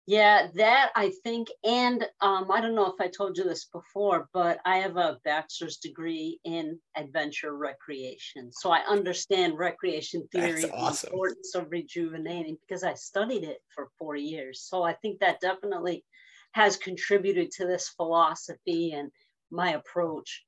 Yeah, 0.06 0.48
that 0.54 0.90
I 0.94 1.12
think, 1.22 1.48
and 1.64 2.06
um, 2.20 2.50
I 2.50 2.60
don't 2.60 2.74
know 2.74 2.92
if 2.92 3.00
I 3.00 3.08
told 3.08 3.38
you 3.38 3.44
this 3.44 3.64
before, 3.64 4.28
but 4.34 4.58
I 4.66 4.78
have 4.78 4.98
a 4.98 5.18
bachelor's 5.24 5.78
degree 5.78 6.38
in 6.44 6.78
adventure 6.94 7.56
recreation. 7.56 8.52
So 8.52 8.70
I 8.70 8.80
understand 8.80 9.56
recreation 9.56 10.28
theory, 10.30 10.70
awesome. 10.70 11.08
the 11.08 11.14
importance 11.14 11.54
of 11.54 11.70
rejuvenating 11.70 12.58
because 12.60 12.84
I 12.84 12.92
studied 12.94 13.44
it 13.44 13.62
for 13.74 13.88
four 13.98 14.14
years. 14.14 14.66
So 14.68 14.82
I 14.82 14.92
think 14.92 15.20
that 15.20 15.40
definitely 15.40 16.04
has 16.52 16.76
contributed 16.76 17.50
to 17.52 17.66
this 17.66 17.88
philosophy 17.88 18.92
and 18.92 19.10
my 19.50 19.72
approach 19.72 20.44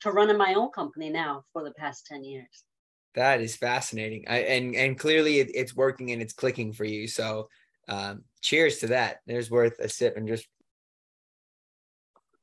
to 0.00 0.10
running 0.10 0.36
my 0.36 0.54
own 0.54 0.70
company 0.72 1.08
now 1.08 1.44
for 1.54 1.64
the 1.64 1.72
past 1.72 2.06
10 2.06 2.22
years. 2.22 2.64
That 3.14 3.40
is 3.40 3.56
fascinating. 3.56 4.24
I, 4.28 4.38
and 4.40 4.74
and 4.76 4.98
clearly 4.98 5.40
it, 5.40 5.50
it's 5.52 5.74
working 5.74 6.12
and 6.12 6.22
it's 6.22 6.32
clicking 6.32 6.72
for 6.72 6.84
you. 6.84 7.08
So 7.08 7.48
um, 7.90 8.22
cheers 8.40 8.78
to 8.78 8.86
that. 8.88 9.18
There's 9.26 9.50
worth 9.50 9.78
a 9.80 9.88
sip 9.88 10.16
and 10.16 10.28
just 10.28 10.46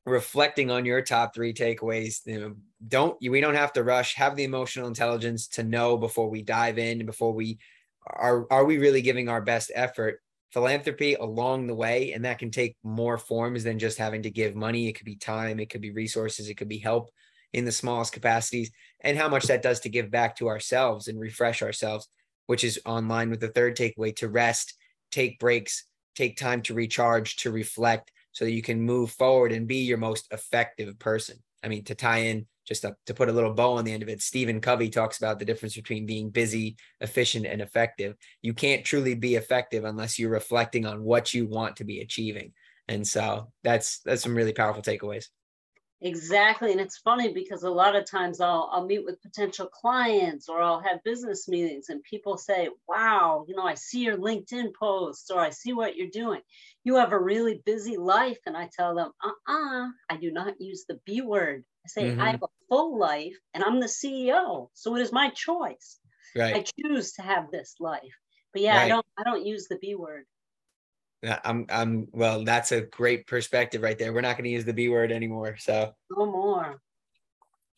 reflecting 0.05 0.69
on 0.69 0.86
your 0.86 1.01
top 1.01 1.33
three 1.33 1.53
takeaways. 1.53 2.19
You 2.25 2.39
know, 2.39 2.55
don't 2.88 3.17
we 3.21 3.41
don't 3.41 3.55
have 3.55 3.73
to 3.73 3.83
rush. 3.83 4.13
Have 4.15 4.36
the 4.36 4.43
emotional 4.43 4.88
intelligence 4.88 5.47
to 5.49 5.63
know 5.63 5.97
before 5.97 6.29
we 6.29 6.43
dive 6.43 6.77
in, 6.77 7.05
before 7.05 7.33
we 7.33 7.57
are 8.05 8.45
are 8.51 8.65
we 8.65 8.77
really 8.77 9.01
giving 9.01 9.29
our 9.29 9.41
best 9.41 9.71
effort. 9.73 10.21
Philanthropy 10.51 11.13
along 11.15 11.67
the 11.67 11.75
way, 11.75 12.13
and 12.13 12.23
that 12.23 12.39
can 12.39 12.51
take 12.51 12.77
more 12.81 13.17
forms 13.17 13.63
than 13.63 13.79
just 13.79 13.97
having 13.97 14.21
to 14.23 14.29
give 14.29 14.55
money. 14.55 14.88
It 14.88 14.93
could 14.93 15.05
be 15.05 15.17
time, 15.17 15.60
it 15.60 15.69
could 15.69 15.81
be 15.81 15.91
resources, 15.91 16.49
it 16.49 16.55
could 16.55 16.69
be 16.69 16.77
help 16.77 17.10
in 17.53 17.65
the 17.65 17.71
smallest 17.71 18.13
capacities, 18.13 18.71
and 19.01 19.17
how 19.17 19.27
much 19.27 19.43
that 19.45 19.62
does 19.62 19.81
to 19.81 19.89
give 19.89 20.10
back 20.10 20.38
to 20.38 20.47
ourselves 20.47 21.07
and 21.10 21.19
refresh 21.19 21.62
ourselves, 21.62 22.07
which 22.45 22.63
is 22.63 22.79
online 22.86 23.29
with 23.29 23.41
the 23.41 23.49
third 23.49 23.75
takeaway 23.75 24.15
to 24.15 24.29
rest 24.29 24.73
take 25.17 25.39
breaks, 25.39 25.84
take 26.15 26.38
time 26.38 26.62
to 26.62 26.75
recharge, 26.75 27.38
to 27.38 27.49
reflect 27.49 28.12
so 28.34 28.45
that 28.45 28.51
you 28.51 28.62
can 28.62 28.80
move 28.80 29.10
forward 29.10 29.51
and 29.51 29.67
be 29.67 29.77
your 29.77 29.97
most 29.97 30.27
effective 30.32 30.99
person. 30.99 31.38
I 31.63 31.69
mean, 31.69 31.84
to 31.86 31.95
tie 31.95 32.19
in 32.19 32.45
just 32.67 32.84
to, 32.84 32.95
to 33.08 33.15
put 33.15 33.27
a 33.27 33.32
little 33.32 33.56
bow 33.56 33.73
on 33.73 33.84
the 33.84 33.93
end 33.93 34.03
of 34.03 34.10
it, 34.10 34.21
Stephen 34.21 34.62
Covey 34.62 34.89
talks 34.89 35.17
about 35.17 35.39
the 35.39 35.45
difference 35.45 35.75
between 35.75 36.06
being 36.06 36.30
busy, 36.30 36.75
efficient, 37.01 37.47
and 37.47 37.63
effective. 37.63 38.15
You 38.43 38.53
can't 38.53 38.86
truly 38.86 39.15
be 39.15 39.34
effective 39.34 39.86
unless 39.86 40.19
you're 40.19 40.30
reflecting 40.30 40.86
on 40.86 41.03
what 41.03 41.34
you 41.34 41.47
want 41.47 41.77
to 41.77 41.84
be 41.84 42.01
achieving. 42.01 42.51
And 42.88 43.06
so 43.06 43.51
that's 43.63 43.99
that's 44.01 44.21
some 44.21 44.36
really 44.36 44.53
powerful 44.53 44.84
takeaways. 44.84 45.25
Exactly. 46.01 46.71
And 46.71 46.79
it's 46.79 46.99
funny 46.99 47.33
because 47.33 47.63
a 47.63 47.69
lot 47.69 47.95
of 47.95 48.05
times 48.05 48.39
I'll, 48.39 48.69
I'll 48.71 48.86
meet 48.86 49.03
with 49.03 49.21
potential 49.21 49.65
clients 49.65 50.47
or 50.47 50.62
I'll 50.62 50.79
have 50.81 51.03
business 51.03 51.47
meetings 51.47 51.89
and 51.89 52.03
people 52.03 52.38
say, 52.38 52.69
wow, 52.88 53.45
you 53.47 53.55
know, 53.55 53.63
I 53.63 53.73
see 53.73 54.03
your 54.03 54.17
LinkedIn 54.17 54.75
posts 54.79 55.31
or 55.31 55.39
I 55.39 55.49
see 55.49 55.73
what 55.73 55.95
you're 55.95 56.10
doing. 56.12 56.41
You 56.83 56.97
have 56.97 57.13
a 57.13 57.19
really 57.19 57.63
busy 57.65 57.97
life. 57.97 58.38
And 58.45 58.55
I 58.55 58.69
tell 58.71 58.93
them, 58.93 59.12
uh 59.23 59.31
uh-uh, 59.47 59.86
uh 59.86 59.88
I 60.10 60.17
do 60.17 60.31
not 60.31 60.62
use 60.62 60.86
the 60.88 60.99
B 61.03 61.21
word. 61.21 61.63
I 61.86 61.89
say, 61.89 62.03
mm-hmm. 62.03 62.21
I 62.21 62.31
have 62.31 62.43
a 62.43 62.47
full 62.69 62.99
life 62.99 63.38
and 63.55 63.63
I'm 63.63 63.79
the 63.79 63.88
CEO. 63.88 64.69
So 64.73 64.95
it 64.95 65.01
is 65.01 65.12
my 65.12 65.29
choice. 65.31 65.97
Right. 66.36 66.57
I 66.57 66.65
choose 66.79 67.13
to 67.13 67.23
have 67.23 67.49
this 67.49 67.75
life. 67.79 68.01
But 68.53 68.62
yeah, 68.62 68.77
right. 68.77 68.86
I 68.86 68.89
don't 68.89 69.05
I 69.17 69.23
don't 69.23 69.45
use 69.45 69.67
the 69.67 69.77
B 69.77 69.95
word. 69.95 70.25
I'm 71.23 71.65
I'm 71.69 72.08
well, 72.12 72.43
that's 72.43 72.71
a 72.71 72.82
great 72.82 73.27
perspective 73.27 73.82
right 73.82 73.97
there. 73.97 74.13
We're 74.13 74.21
not 74.21 74.38
going 74.38 74.45
to 74.45 74.51
use 74.51 74.65
the 74.65 74.73
B 74.73 74.89
word 74.89 75.12
anymore. 75.12 75.58
So 75.58 75.93
no 76.15 76.25
more. 76.25 76.80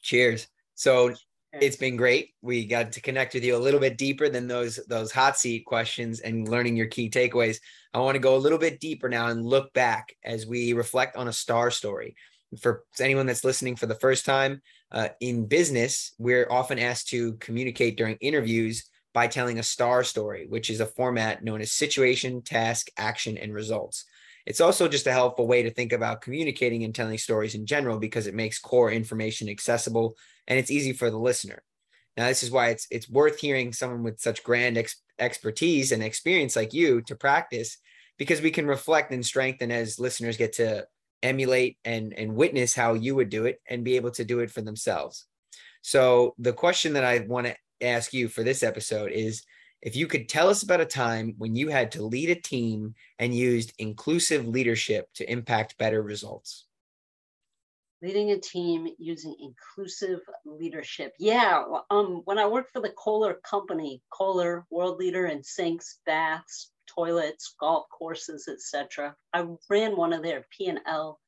Cheers. 0.01 0.47
So 0.75 1.13
it's 1.53 1.77
been 1.77 1.95
great. 1.95 2.31
We 2.41 2.65
got 2.65 2.91
to 2.91 3.01
connect 3.01 3.33
with 3.33 3.43
you 3.43 3.55
a 3.55 3.57
little 3.57 3.79
bit 3.79 3.97
deeper 3.97 4.29
than 4.29 4.47
those 4.47 4.79
those 4.87 5.11
hot 5.11 5.37
seat 5.37 5.65
questions 5.65 6.19
and 6.19 6.47
learning 6.47 6.75
your 6.75 6.87
key 6.87 7.09
takeaways. 7.09 7.57
I 7.93 7.99
want 7.99 8.15
to 8.15 8.19
go 8.19 8.35
a 8.35 8.37
little 8.37 8.59
bit 8.59 8.79
deeper 8.79 9.09
now 9.09 9.27
and 9.27 9.45
look 9.45 9.73
back 9.73 10.15
as 10.23 10.45
we 10.45 10.73
reflect 10.73 11.15
on 11.15 11.27
a 11.27 11.33
star 11.33 11.71
story. 11.71 12.15
For 12.61 12.83
anyone 12.99 13.25
that's 13.25 13.43
listening 13.43 13.75
for 13.75 13.85
the 13.85 13.95
first 13.95 14.25
time, 14.25 14.61
uh, 14.91 15.09
in 15.19 15.45
business, 15.45 16.13
we're 16.17 16.47
often 16.49 16.79
asked 16.79 17.09
to 17.09 17.33
communicate 17.33 17.95
during 17.95 18.15
interviews 18.21 18.89
by 19.13 19.27
telling 19.27 19.59
a 19.59 19.63
star 19.63 20.03
story, 20.03 20.45
which 20.47 20.69
is 20.69 20.79
a 20.79 20.85
format 20.85 21.43
known 21.43 21.61
as 21.61 21.71
situation, 21.71 22.41
task, 22.41 22.87
action, 22.97 23.37
and 23.37 23.53
results. 23.53 24.05
It's 24.45 24.61
also 24.61 24.87
just 24.87 25.07
a 25.07 25.11
helpful 25.11 25.47
way 25.47 25.63
to 25.63 25.71
think 25.71 25.93
about 25.93 26.21
communicating 26.21 26.83
and 26.83 26.93
telling 26.93 27.17
stories 27.17 27.55
in 27.55 27.65
general 27.65 27.99
because 27.99 28.27
it 28.27 28.33
makes 28.33 28.59
core 28.59 28.91
information 28.91 29.49
accessible 29.49 30.15
and 30.47 30.57
it's 30.57 30.71
easy 30.71 30.93
for 30.93 31.09
the 31.09 31.19
listener. 31.19 31.63
Now, 32.17 32.27
this 32.27 32.43
is 32.43 32.51
why 32.51 32.69
it's 32.69 32.87
it's 32.91 33.09
worth 33.09 33.39
hearing 33.39 33.71
someone 33.73 34.03
with 34.03 34.19
such 34.19 34.43
grand 34.43 34.77
ex- 34.77 35.01
expertise 35.19 35.91
and 35.91 36.03
experience 36.03 36.55
like 36.55 36.73
you 36.73 37.01
to 37.03 37.15
practice 37.15 37.77
because 38.17 38.41
we 38.41 38.51
can 38.51 38.67
reflect 38.67 39.11
and 39.11 39.25
strengthen 39.25 39.71
as 39.71 39.99
listeners 39.99 40.35
get 40.35 40.53
to 40.53 40.85
emulate 41.21 41.77
and 41.85 42.13
and 42.13 42.35
witness 42.35 42.73
how 42.73 42.93
you 42.93 43.15
would 43.15 43.29
do 43.29 43.45
it 43.45 43.61
and 43.69 43.83
be 43.83 43.95
able 43.95 44.11
to 44.11 44.25
do 44.25 44.39
it 44.39 44.51
for 44.51 44.61
themselves. 44.61 45.25
So 45.81 46.35
the 46.37 46.53
question 46.53 46.93
that 46.93 47.05
I 47.05 47.19
want 47.19 47.47
to 47.47 47.55
ask 47.81 48.13
you 48.13 48.27
for 48.27 48.43
this 48.43 48.63
episode 48.63 49.11
is 49.11 49.43
if 49.81 49.95
you 49.95 50.07
could 50.07 50.27
tell 50.27 50.49
us 50.49 50.63
about 50.63 50.81
a 50.81 50.85
time 50.85 51.35
when 51.37 51.55
you 51.55 51.69
had 51.69 51.91
to 51.93 52.03
lead 52.03 52.29
a 52.29 52.35
team 52.35 52.95
and 53.17 53.33
used 53.33 53.73
inclusive 53.79 54.47
leadership 54.47 55.07
to 55.15 55.31
impact 55.31 55.77
better 55.77 56.01
results. 56.01 56.65
Leading 58.01 58.31
a 58.31 58.37
team 58.37 58.87
using 58.97 59.35
inclusive 59.41 60.19
leadership. 60.45 61.13
Yeah, 61.19 61.63
um, 61.89 62.21
when 62.25 62.37
I 62.37 62.45
worked 62.45 62.71
for 62.71 62.81
the 62.81 62.93
Kohler 62.97 63.39
company, 63.43 64.01
Kohler, 64.09 64.65
world 64.69 64.97
leader 64.99 65.27
in 65.27 65.43
sinks, 65.43 65.99
baths, 66.05 66.71
toilets, 66.87 67.55
golf 67.59 67.87
courses, 67.89 68.47
etc. 68.47 69.15
I 69.33 69.45
ran 69.69 69.97
one 69.97 70.13
of 70.13 70.23
their 70.23 70.45
P&L 70.57 71.19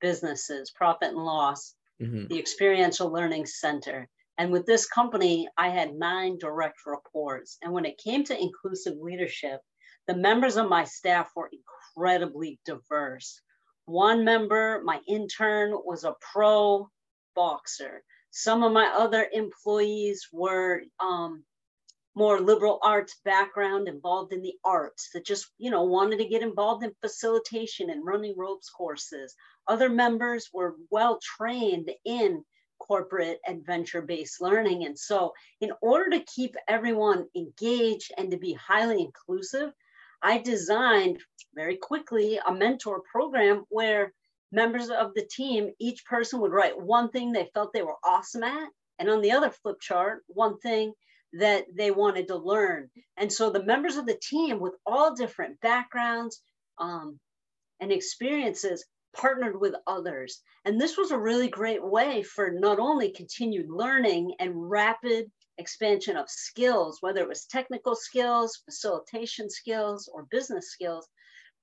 businesses, 0.00 0.70
profit 0.70 1.10
and 1.10 1.24
loss, 1.24 1.74
mm-hmm. 2.00 2.26
the 2.28 2.38
Experiential 2.38 3.10
Learning 3.10 3.46
Center. 3.46 4.08
And 4.38 4.50
with 4.50 4.66
this 4.66 4.86
company, 4.86 5.48
I 5.56 5.68
had 5.68 5.94
nine 5.94 6.38
direct 6.38 6.86
reports. 6.86 7.56
And 7.62 7.72
when 7.72 7.84
it 7.84 7.98
came 7.98 8.24
to 8.24 8.40
inclusive 8.40 8.98
leadership, 8.98 9.60
the 10.06 10.16
members 10.16 10.56
of 10.56 10.68
my 10.68 10.84
staff 10.84 11.30
were 11.36 11.50
incredibly 11.52 12.58
diverse. 12.64 13.40
One 13.86 14.24
member, 14.24 14.82
my 14.84 15.00
intern, 15.06 15.72
was 15.72 16.04
a 16.04 16.16
pro 16.32 16.90
boxer. 17.34 18.02
Some 18.30 18.62
of 18.62 18.72
my 18.72 18.86
other 18.86 19.28
employees 19.32 20.26
were 20.32 20.82
um, 20.98 21.44
more 22.16 22.40
liberal 22.40 22.78
arts 22.82 23.16
background, 23.24 23.88
involved 23.88 24.32
in 24.32 24.42
the 24.42 24.54
arts, 24.64 25.10
that 25.14 25.24
just, 25.24 25.46
you 25.58 25.70
know, 25.70 25.84
wanted 25.84 26.18
to 26.18 26.28
get 26.28 26.42
involved 26.42 26.84
in 26.84 26.92
facilitation 27.00 27.90
and 27.90 28.04
running 28.04 28.34
ropes 28.36 28.70
courses. 28.70 29.34
Other 29.68 29.88
members 29.88 30.48
were 30.52 30.76
well 30.90 31.18
trained 31.22 31.90
in 32.04 32.44
corporate 32.78 33.40
adventure 33.46 34.02
based 34.02 34.40
learning. 34.40 34.84
And 34.84 34.98
so, 34.98 35.32
in 35.60 35.72
order 35.80 36.10
to 36.10 36.24
keep 36.24 36.54
everyone 36.68 37.26
engaged 37.36 38.12
and 38.16 38.30
to 38.30 38.36
be 38.36 38.54
highly 38.54 39.00
inclusive, 39.02 39.72
I 40.22 40.38
designed 40.38 41.20
very 41.54 41.76
quickly 41.76 42.38
a 42.38 42.52
mentor 42.52 43.02
program 43.10 43.64
where 43.68 44.12
members 44.52 44.88
of 44.88 45.14
the 45.14 45.26
team, 45.30 45.70
each 45.78 46.04
person 46.04 46.40
would 46.40 46.52
write 46.52 46.80
one 46.80 47.10
thing 47.10 47.32
they 47.32 47.50
felt 47.52 47.72
they 47.72 47.82
were 47.82 47.96
awesome 48.04 48.44
at, 48.44 48.68
and 48.98 49.10
on 49.10 49.20
the 49.20 49.32
other 49.32 49.50
flip 49.50 49.80
chart, 49.80 50.22
one 50.28 50.58
thing 50.60 50.92
that 51.34 51.64
they 51.74 51.90
wanted 51.90 52.28
to 52.28 52.36
learn. 52.36 52.88
And 53.16 53.32
so 53.32 53.50
the 53.50 53.64
members 53.64 53.96
of 53.96 54.06
the 54.06 54.18
team 54.22 54.60
with 54.60 54.74
all 54.86 55.14
different 55.14 55.60
backgrounds 55.60 56.40
um, 56.78 57.18
and 57.80 57.90
experiences 57.90 58.84
partnered 59.14 59.60
with 59.60 59.74
others. 59.86 60.42
And 60.64 60.80
this 60.80 60.96
was 60.96 61.10
a 61.10 61.18
really 61.18 61.48
great 61.48 61.84
way 61.84 62.22
for 62.22 62.50
not 62.50 62.78
only 62.78 63.10
continued 63.10 63.70
learning 63.70 64.34
and 64.38 64.70
rapid 64.70 65.30
expansion 65.58 66.16
of 66.16 66.28
skills, 66.28 66.98
whether 67.00 67.20
it 67.20 67.28
was 67.28 67.46
technical 67.46 67.94
skills, 67.94 68.60
facilitation 68.64 69.48
skills, 69.48 70.08
or 70.12 70.26
business 70.30 70.70
skills, 70.70 71.08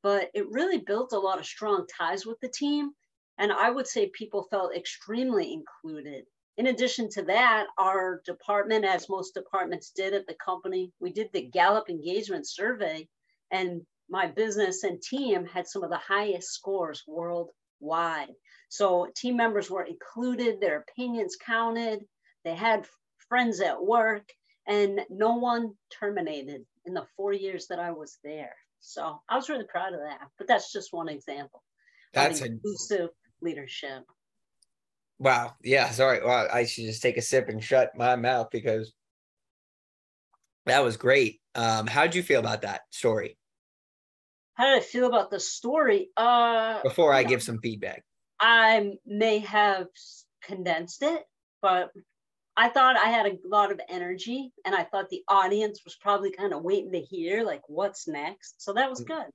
but 0.01 0.29
it 0.33 0.49
really 0.49 0.79
built 0.79 1.13
a 1.13 1.19
lot 1.19 1.39
of 1.39 1.45
strong 1.45 1.85
ties 1.87 2.25
with 2.25 2.39
the 2.39 2.49
team. 2.49 2.91
And 3.37 3.51
I 3.51 3.69
would 3.69 3.87
say 3.87 4.09
people 4.09 4.47
felt 4.49 4.75
extremely 4.75 5.53
included. 5.53 6.25
In 6.57 6.67
addition 6.67 7.09
to 7.11 7.23
that, 7.23 7.67
our 7.77 8.21
department, 8.25 8.85
as 8.85 9.09
most 9.09 9.33
departments 9.33 9.91
did 9.95 10.13
at 10.13 10.27
the 10.27 10.35
company, 10.43 10.91
we 10.99 11.11
did 11.11 11.29
the 11.31 11.49
Gallup 11.49 11.89
engagement 11.89 12.47
survey 12.47 13.07
and 13.51 13.81
my 14.11 14.27
business 14.27 14.83
and 14.83 15.01
team 15.01 15.45
had 15.45 15.65
some 15.65 15.83
of 15.83 15.89
the 15.89 15.97
highest 15.97 16.51
scores 16.51 17.03
worldwide. 17.07 18.27
So 18.69 19.07
team 19.15 19.37
members 19.37 19.71
were 19.71 19.85
included, 19.85 20.59
their 20.59 20.85
opinions 20.87 21.37
counted, 21.43 22.01
they 22.43 22.53
had 22.53 22.85
friends 23.29 23.61
at 23.61 23.81
work, 23.81 24.27
and 24.67 24.99
no 25.09 25.35
one 25.35 25.71
terminated 25.97 26.61
in 26.85 26.93
the 26.93 27.05
four 27.15 27.31
years 27.31 27.67
that 27.67 27.79
I 27.79 27.91
was 27.91 28.19
there. 28.23 28.53
So 28.81 29.21
I 29.29 29.35
was 29.37 29.47
really 29.47 29.65
proud 29.65 29.93
of 29.93 30.01
that. 30.01 30.27
But 30.37 30.47
that's 30.47 30.73
just 30.73 30.91
one 30.91 31.07
example. 31.07 31.63
That's 32.13 32.41
inclusive 32.41 33.09
a... 33.09 33.45
leadership. 33.45 34.03
Wow. 35.19 35.53
Yeah. 35.63 35.89
Sorry. 35.91 36.19
Well, 36.23 36.47
I 36.51 36.65
should 36.65 36.85
just 36.85 37.01
take 37.01 37.17
a 37.17 37.21
sip 37.21 37.47
and 37.47 37.63
shut 37.63 37.91
my 37.95 38.15
mouth 38.15 38.49
because 38.51 38.91
that 40.65 40.83
was 40.83 40.97
great. 40.97 41.39
Um, 41.55 41.87
how 41.87 42.01
did 42.01 42.15
you 42.15 42.23
feel 42.23 42.39
about 42.39 42.63
that 42.63 42.81
story? 42.89 43.37
How 44.61 44.67
did 44.67 44.77
I 44.77 44.85
feel 44.85 45.07
about 45.07 45.31
the 45.31 45.39
story? 45.39 46.11
Uh, 46.15 46.83
Before 46.83 47.11
I 47.11 47.23
give 47.23 47.41
some 47.41 47.57
feedback, 47.57 48.03
I 48.39 48.91
may 49.07 49.39
have 49.39 49.87
condensed 50.43 51.01
it, 51.01 51.23
but 51.63 51.89
I 52.55 52.69
thought 52.69 52.95
I 52.95 53.05
had 53.05 53.25
a 53.25 53.39
lot 53.43 53.71
of 53.71 53.81
energy 53.89 54.53
and 54.63 54.75
I 54.75 54.83
thought 54.83 55.09
the 55.09 55.23
audience 55.27 55.81
was 55.83 55.95
probably 55.95 56.29
kind 56.29 56.53
of 56.53 56.61
waiting 56.61 56.91
to 56.91 56.99
hear 56.99 57.43
like 57.43 57.63
what's 57.65 58.07
next. 58.07 58.61
So 58.61 58.73
that 58.73 58.87
was 58.87 59.01
mm. 59.01 59.07
good. 59.07 59.25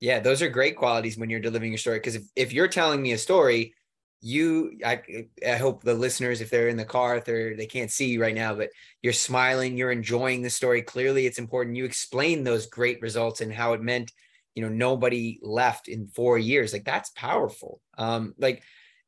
Yeah, 0.00 0.18
those 0.18 0.42
are 0.42 0.48
great 0.48 0.76
qualities 0.76 1.16
when 1.16 1.30
you're 1.30 1.38
delivering 1.38 1.70
your 1.70 1.78
story. 1.78 1.98
Because 1.98 2.16
if, 2.16 2.24
if 2.34 2.52
you're 2.52 2.66
telling 2.66 3.00
me 3.00 3.12
a 3.12 3.18
story, 3.18 3.74
you 4.20 4.80
I, 4.84 5.00
I 5.46 5.58
hope 5.58 5.84
the 5.84 5.94
listeners, 5.94 6.40
if 6.40 6.50
they're 6.50 6.66
in 6.66 6.76
the 6.76 6.84
car, 6.84 7.18
if 7.18 7.24
they're 7.24 7.56
they 7.56 7.66
can't 7.66 7.92
see 7.92 8.08
you 8.08 8.20
right 8.20 8.34
now, 8.34 8.52
but 8.56 8.70
you're 9.00 9.12
smiling, 9.12 9.76
you're 9.76 9.92
enjoying 9.92 10.42
the 10.42 10.50
story. 10.50 10.82
Clearly 10.82 11.26
it's 11.26 11.38
important. 11.38 11.76
You 11.76 11.84
explain 11.84 12.42
those 12.42 12.66
great 12.66 13.00
results 13.00 13.42
and 13.42 13.52
how 13.52 13.74
it 13.74 13.80
meant, 13.80 14.10
you 14.54 14.62
know, 14.62 14.68
nobody 14.68 15.38
left 15.42 15.88
in 15.88 16.06
four 16.08 16.38
years. 16.38 16.72
Like 16.72 16.84
that's 16.84 17.10
powerful. 17.10 17.80
Um, 17.98 18.34
like 18.38 18.62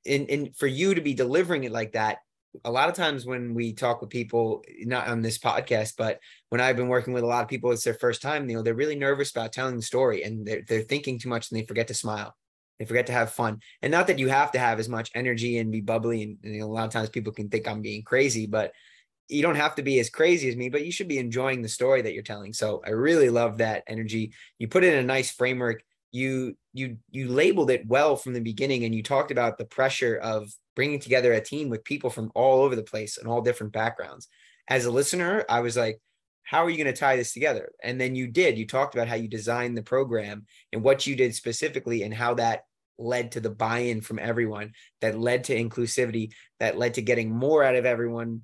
in, 0.05 0.27
in 0.27 0.53
for 0.53 0.67
you 0.67 0.95
to 0.95 1.01
be 1.01 1.15
delivering 1.15 1.65
it 1.65 1.73
like 1.73 1.93
that, 1.93 2.19
a 2.65 2.71
lot 2.71 2.89
of 2.89 2.95
times 2.95 3.27
when 3.27 3.55
we 3.55 3.73
talk 3.73 4.01
with 4.01 4.11
people, 4.11 4.63
not 4.81 5.09
on 5.09 5.23
this 5.23 5.39
podcast, 5.39 5.95
but 5.99 6.21
when 6.51 6.61
I've 6.61 6.77
been 6.77 6.89
working 6.89 7.13
with 7.13 7.25
a 7.25 7.27
lot 7.27 7.43
of 7.43 7.49
people, 7.49 7.73
it's 7.73 7.85
their 7.85 7.95
first 7.95 8.23
time, 8.23 8.49
you 8.49 8.57
know, 8.57 8.63
they're 8.63 8.75
really 8.75 8.95
nervous 8.97 9.31
about 9.31 9.53
telling 9.53 9.77
the 9.77 9.83
story 9.83 10.23
and 10.23 10.47
they're, 10.47 10.63
they're 10.69 10.83
thinking 10.83 11.19
too 11.19 11.29
much 11.29 11.51
and 11.51 11.59
they 11.59 11.67
forget 11.67 11.89
to 11.89 11.95
smile. 11.95 12.35
They 12.79 12.85
forget 12.85 13.07
to 13.07 13.13
have 13.13 13.33
fun. 13.33 13.61
And 13.83 13.91
not 13.91 14.07
that 14.09 14.19
you 14.19 14.29
have 14.29 14.53
to 14.53 14.59
have 14.59 14.79
as 14.79 14.89
much 14.89 15.11
energy 15.15 15.59
and 15.59 15.71
be 15.71 15.81
bubbly. 15.81 16.23
And, 16.23 16.39
and 16.43 16.63
a 16.63 16.67
lot 16.67 16.87
of 16.87 16.93
times 16.93 17.09
people 17.09 17.33
can 17.33 17.49
think 17.49 17.67
I'm 17.67 17.83
being 17.83 18.03
crazy, 18.03 18.47
but 18.47 18.73
you 19.29 19.43
don't 19.43 19.57
have 19.57 19.75
to 19.77 19.83
be 19.83 19.99
as 20.01 20.11
crazy 20.11 20.49
as 20.49 20.57
me, 20.57 20.69
but 20.69 20.85
you 20.85 20.93
should 20.93 21.09
be 21.09 21.19
enjoying 21.19 21.63
the 21.63 21.69
story 21.69 22.03
that 22.03 22.13
you're 22.13 22.23
telling. 22.23 22.53
So 22.53 22.83
I 22.87 22.91
really 22.91 23.31
love 23.31 23.59
that 23.59 23.85
energy. 23.87 24.33
You 24.59 24.69
put 24.69 24.85
in 24.85 24.95
a 24.95 25.03
nice 25.03 25.31
framework. 25.31 25.83
You 26.13 26.57
you 26.73 26.99
you 27.11 27.29
labeled 27.29 27.71
it 27.71 27.87
well 27.87 28.17
from 28.17 28.35
the 28.35 28.41
beginning, 28.41 28.85
and 28.85 28.95
you 28.95 29.03
talked 29.03 29.31
about 29.31 29.59
the 29.59 29.65
pressure 29.65 30.17
of 30.17 30.53
bringing 30.77 31.01
together 31.01 31.33
a 31.33 31.41
team 31.41 31.69
with 31.69 31.85
people 31.85 32.11
from 32.11 32.31
all 32.35 32.63
over 32.63 32.77
the 32.77 32.83
place 32.83 33.19
and 33.19 33.29
all 33.29 33.41
different 33.41 33.73
backgrounds. 33.73 34.29
As 34.69 34.85
a 34.85 34.91
listener, 34.91 35.45
I 35.49 35.61
was 35.61 35.77
like, 35.77 36.01
how 36.43 36.65
are 36.65 36.71
you 36.71 36.77
going 36.77 36.93
to 36.93 36.99
tie 36.99 37.17
this 37.17 37.33
together? 37.33 37.73
And 37.83 38.01
then 38.01 38.15
you 38.15 38.27
did. 38.27 38.59
You 38.59 38.67
talked 38.67 38.95
about 38.95 39.09
how 39.09 39.15
you 39.15 39.29
designed 39.29 39.77
the 39.77 39.83
program 39.83 40.47
and 40.73 40.83
what 40.83 41.07
you 41.07 41.17
did 41.17 41.35
specifically 41.35 42.03
and 42.03 42.13
how 42.13 42.35
that 42.35 42.65
led 42.99 43.33
to 43.33 43.41
the 43.41 43.51
buy-in 43.51 44.01
from 44.01 44.19
everyone, 44.19 44.73
that 45.01 45.19
led 45.19 45.45
to 45.45 45.57
inclusivity, 45.57 46.33
that 46.61 46.79
led 46.79 46.95
to 46.95 47.03
getting 47.03 47.35
more 47.35 47.65
out 47.65 47.77
of 47.77 47.87
everyone. 47.87 48.43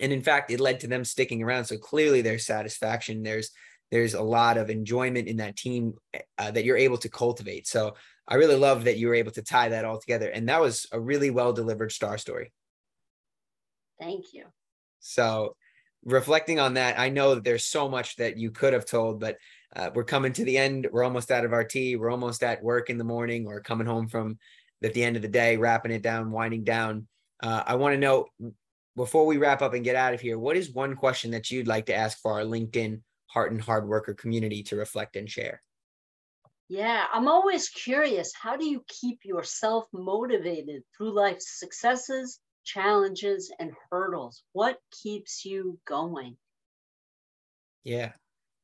And 0.00 0.12
in 0.12 0.22
fact, 0.22 0.50
it 0.50 0.60
led 0.60 0.80
to 0.80 0.86
them 0.86 1.04
sticking 1.04 1.42
around. 1.42 1.64
So 1.64 1.78
clearly 1.78 2.22
there's 2.22 2.46
satisfaction. 2.46 3.22
There's 3.22 3.50
there's 3.90 4.14
a 4.14 4.22
lot 4.22 4.56
of 4.56 4.68
enjoyment 4.68 5.28
in 5.28 5.36
that 5.36 5.56
team 5.56 5.94
uh, 6.38 6.50
that 6.50 6.64
you're 6.64 6.76
able 6.76 6.98
to 6.98 7.08
cultivate. 7.08 7.68
So 7.68 7.94
I 8.28 8.34
really 8.34 8.56
love 8.56 8.84
that 8.84 8.98
you 8.98 9.06
were 9.06 9.14
able 9.14 9.30
to 9.32 9.42
tie 9.42 9.68
that 9.68 9.84
all 9.84 10.00
together. 10.00 10.28
And 10.28 10.48
that 10.48 10.60
was 10.60 10.86
a 10.90 10.98
really 10.98 11.30
well 11.30 11.52
delivered 11.52 11.92
star 11.92 12.18
story. 12.18 12.52
Thank 14.00 14.32
you. 14.32 14.46
So, 14.98 15.56
reflecting 16.04 16.58
on 16.58 16.74
that, 16.74 16.98
I 16.98 17.08
know 17.08 17.36
that 17.36 17.44
there's 17.44 17.64
so 17.64 17.88
much 17.88 18.16
that 18.16 18.36
you 18.36 18.50
could 18.50 18.72
have 18.72 18.84
told, 18.84 19.20
but 19.20 19.36
uh, 19.74 19.90
we're 19.94 20.04
coming 20.04 20.32
to 20.32 20.44
the 20.44 20.58
end. 20.58 20.88
We're 20.90 21.04
almost 21.04 21.30
out 21.30 21.44
of 21.44 21.52
our 21.52 21.64
tea. 21.64 21.96
We're 21.96 22.10
almost 22.10 22.42
at 22.42 22.62
work 22.62 22.90
in 22.90 22.98
the 22.98 23.04
morning 23.04 23.46
or 23.46 23.60
coming 23.60 23.86
home 23.86 24.08
from 24.08 24.38
at 24.82 24.94
the 24.94 25.04
end 25.04 25.16
of 25.16 25.22
the 25.22 25.28
day, 25.28 25.56
wrapping 25.56 25.92
it 25.92 26.02
down, 26.02 26.30
winding 26.30 26.64
down. 26.64 27.06
Uh, 27.42 27.62
I 27.66 27.76
want 27.76 27.94
to 27.94 27.98
know 27.98 28.26
before 28.96 29.26
we 29.26 29.36
wrap 29.36 29.62
up 29.62 29.74
and 29.74 29.84
get 29.84 29.94
out 29.94 30.14
of 30.14 30.20
here, 30.20 30.38
what 30.38 30.56
is 30.56 30.72
one 30.72 30.96
question 30.96 31.30
that 31.32 31.50
you'd 31.50 31.68
like 31.68 31.86
to 31.86 31.94
ask 31.94 32.18
for 32.20 32.32
our 32.32 32.44
LinkedIn 32.44 33.02
Heart 33.26 33.52
and 33.52 33.60
Hard 33.60 33.86
Worker 33.86 34.14
community 34.14 34.62
to 34.64 34.76
reflect 34.76 35.16
and 35.16 35.30
share? 35.30 35.62
Yeah, 36.68 37.06
I'm 37.12 37.28
always 37.28 37.68
curious. 37.68 38.32
How 38.34 38.56
do 38.56 38.66
you 38.66 38.82
keep 38.88 39.20
yourself 39.24 39.86
motivated 39.92 40.82
through 40.96 41.14
life's 41.14 41.60
successes, 41.60 42.40
challenges, 42.64 43.52
and 43.60 43.72
hurdles? 43.90 44.42
What 44.52 44.78
keeps 45.02 45.44
you 45.44 45.78
going? 45.86 46.36
Yeah, 47.84 48.12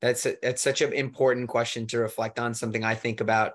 that's 0.00 0.26
a, 0.26 0.36
that's 0.42 0.62
such 0.62 0.80
an 0.80 0.92
important 0.92 1.48
question 1.48 1.86
to 1.88 1.98
reflect 1.98 2.40
on. 2.40 2.54
Something 2.54 2.82
I 2.82 2.96
think 2.96 3.20
about 3.20 3.52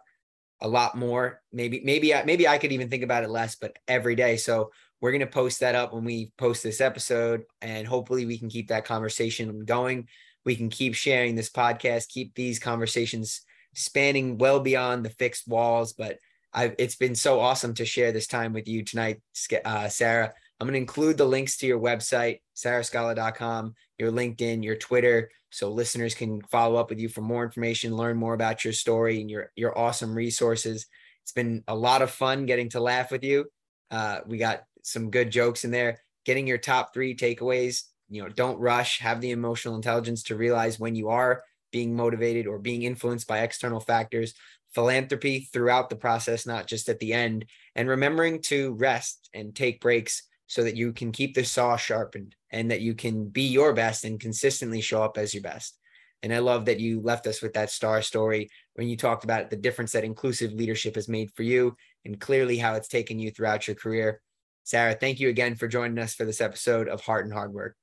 a 0.62 0.68
lot 0.68 0.96
more. 0.96 1.42
Maybe 1.52 1.82
maybe 1.84 2.14
I, 2.14 2.24
maybe 2.24 2.48
I 2.48 2.58
could 2.58 2.72
even 2.72 2.90
think 2.90 3.04
about 3.04 3.24
it 3.24 3.30
less, 3.30 3.56
but 3.56 3.78
every 3.88 4.16
day. 4.16 4.38
So 4.38 4.72
we're 5.02 5.12
gonna 5.12 5.28
post 5.28 5.60
that 5.60 5.76
up 5.76 5.94
when 5.94 6.04
we 6.04 6.32
post 6.38 6.64
this 6.64 6.82
episode, 6.82 7.44
and 7.62 7.88
hopefully 7.88 8.26
we 8.26 8.38
can 8.38 8.50
keep 8.50 8.70
that 8.70 8.86
conversation 8.86 9.66
going. 9.66 10.08
We 10.46 10.56
can 10.56 10.70
keep 10.70 10.96
sharing 10.96 11.36
this 11.36 11.50
podcast, 11.50 12.10
keep 12.10 12.34
these 12.36 12.60
conversations 12.60 13.42
spanning 13.76 14.38
well 14.38 14.60
beyond 14.60 15.06
the 15.06 15.10
fixed 15.12 15.48
walls. 15.48 15.94
But 15.94 16.18
I've, 16.54 16.76
it's 16.80 16.96
been 16.96 17.16
so 17.16 17.40
awesome 17.40 17.74
to 17.76 17.86
share 17.86 18.12
this 18.12 18.28
time 18.28 18.54
with 18.54 18.68
you 18.68 18.84
tonight, 18.84 19.22
uh, 19.66 19.90
Sarah. 19.90 20.34
I'm 20.60 20.66
going 20.66 20.74
to 20.74 20.80
include 20.80 21.18
the 21.18 21.26
links 21.26 21.58
to 21.58 21.68
your 21.68 21.80
website, 21.80 22.40
sarahscala.com, 22.56 23.76
your 24.00 24.12
LinkedIn, 24.12 24.64
your 24.64 24.76
Twitter, 24.76 25.30
so 25.52 25.70
listeners 25.70 26.16
can 26.16 26.42
follow 26.44 26.80
up 26.80 26.90
with 26.90 27.00
you 27.00 27.10
for 27.10 27.22
more 27.22 27.44
information, 27.44 27.96
learn 27.96 28.18
more 28.18 28.34
about 28.34 28.64
your 28.64 28.74
story 28.74 29.22
and 29.22 29.30
your 29.30 29.52
your 29.56 29.78
awesome 29.78 30.14
resources. 30.14 30.88
It's 31.24 31.32
been 31.32 31.64
a 31.68 31.76
lot 31.76 32.02
of 32.02 32.10
fun 32.10 32.46
getting 32.46 32.70
to 32.70 32.80
laugh 32.80 33.12
with 33.12 33.24
you. 33.24 33.46
Uh, 33.92 34.20
we 34.26 34.38
got 34.38 34.64
some 34.88 35.12
good 35.12 35.32
jokes 35.32 35.66
in 35.66 35.72
there. 35.72 36.00
Getting 36.26 36.48
your 36.48 36.58
top 36.58 36.94
three 36.94 37.16
takeaways. 37.16 37.84
You 38.10 38.24
know, 38.24 38.30
don't 38.30 38.60
rush. 38.60 39.00
Have 39.00 39.22
the 39.22 39.32
emotional 39.32 39.76
intelligence 39.76 40.24
to 40.24 40.36
realize 40.36 40.80
when 40.80 40.96
you 40.96 41.10
are 41.10 41.44
being 41.72 41.96
motivated 41.96 42.48
or 42.48 42.60
being 42.60 42.84
influenced 42.84 43.28
by 43.28 43.40
external 43.40 43.82
factors, 43.82 44.34
philanthropy 44.74 45.50
throughout 45.52 45.90
the 45.90 45.96
process, 45.96 46.46
not 46.46 46.68
just 46.68 46.88
at 46.88 47.00
the 47.00 47.14
end, 47.14 47.46
and 47.76 47.90
remembering 47.90 48.42
to 48.44 48.74
rest 48.74 49.30
and 49.34 49.54
take 49.56 49.82
breaks 49.82 50.24
so 50.48 50.64
that 50.64 50.78
you 50.78 50.94
can 50.94 51.12
keep 51.12 51.36
the 51.36 51.44
saw 51.44 51.76
sharpened 51.76 52.36
and 52.52 52.72
that 52.72 52.82
you 52.82 52.94
can 52.94 53.28
be 53.28 53.44
your 53.44 53.74
best 53.74 54.06
and 54.06 54.20
consistently 54.20 54.80
show 54.80 55.04
up 55.04 55.18
as 55.18 55.34
your 55.34 55.44
best. 55.44 55.78
And 56.24 56.34
I 56.34 56.40
love 56.40 56.66
that 56.66 56.80
you 56.80 57.02
left 57.02 57.28
us 57.28 57.42
with 57.42 57.54
that 57.54 57.70
star 57.70 58.02
story 58.02 58.50
when 58.76 58.88
you 58.88 58.98
talked 58.98 59.24
about 59.24 59.50
the 59.50 59.58
difference 59.58 59.92
that 59.92 60.04
inclusive 60.04 60.54
leadership 60.54 60.96
has 60.96 61.10
made 61.10 61.32
for 61.36 61.44
you 61.44 61.76
and 62.06 62.20
clearly 62.20 62.58
how 62.58 62.76
it's 62.76 62.88
taken 62.88 63.20
you 63.20 63.30
throughout 63.30 63.68
your 63.68 63.76
career. 63.76 64.22
Sarah, 64.68 64.96
thank 64.96 65.22
you 65.22 65.30
again 65.30 65.56
for 65.56 65.66
joining 65.66 65.98
us 65.98 66.14
for 66.14 66.26
this 66.26 66.42
episode 66.42 66.90
of 66.90 67.00
Heart 67.00 67.24
and 67.24 67.34
Hard 67.34 67.54
Work. 67.54 67.78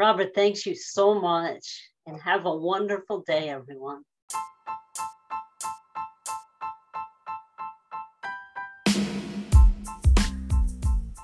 Robert, 0.00 0.30
thanks 0.34 0.66
you 0.66 0.74
so 0.74 1.14
much 1.14 1.80
and 2.08 2.20
have 2.20 2.44
a 2.44 2.52
wonderful 2.52 3.22
day, 3.24 3.50
everyone. 3.50 4.02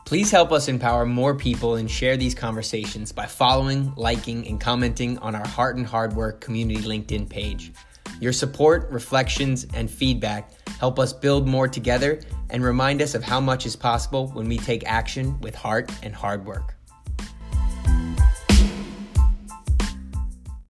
Please 0.04 0.30
help 0.30 0.52
us 0.52 0.68
empower 0.68 1.04
more 1.04 1.34
people 1.34 1.74
and 1.74 1.90
share 1.90 2.16
these 2.16 2.36
conversations 2.36 3.10
by 3.10 3.26
following, 3.26 3.92
liking, 3.96 4.46
and 4.46 4.60
commenting 4.60 5.18
on 5.18 5.34
our 5.34 5.48
Heart 5.48 5.74
and 5.74 5.84
Hard 5.84 6.12
Work 6.12 6.40
community 6.40 6.80
LinkedIn 6.80 7.28
page. 7.28 7.72
Your 8.24 8.32
support, 8.32 8.90
reflections, 8.90 9.66
and 9.74 9.90
feedback 9.90 10.50
help 10.80 10.98
us 10.98 11.12
build 11.12 11.46
more 11.46 11.68
together 11.68 12.22
and 12.48 12.64
remind 12.64 13.02
us 13.02 13.14
of 13.14 13.22
how 13.22 13.38
much 13.38 13.66
is 13.66 13.76
possible 13.76 14.28
when 14.28 14.48
we 14.48 14.56
take 14.56 14.82
action 14.86 15.38
with 15.42 15.54
heart 15.54 15.92
and 16.02 16.14
hard 16.14 16.46
work. 16.46 16.73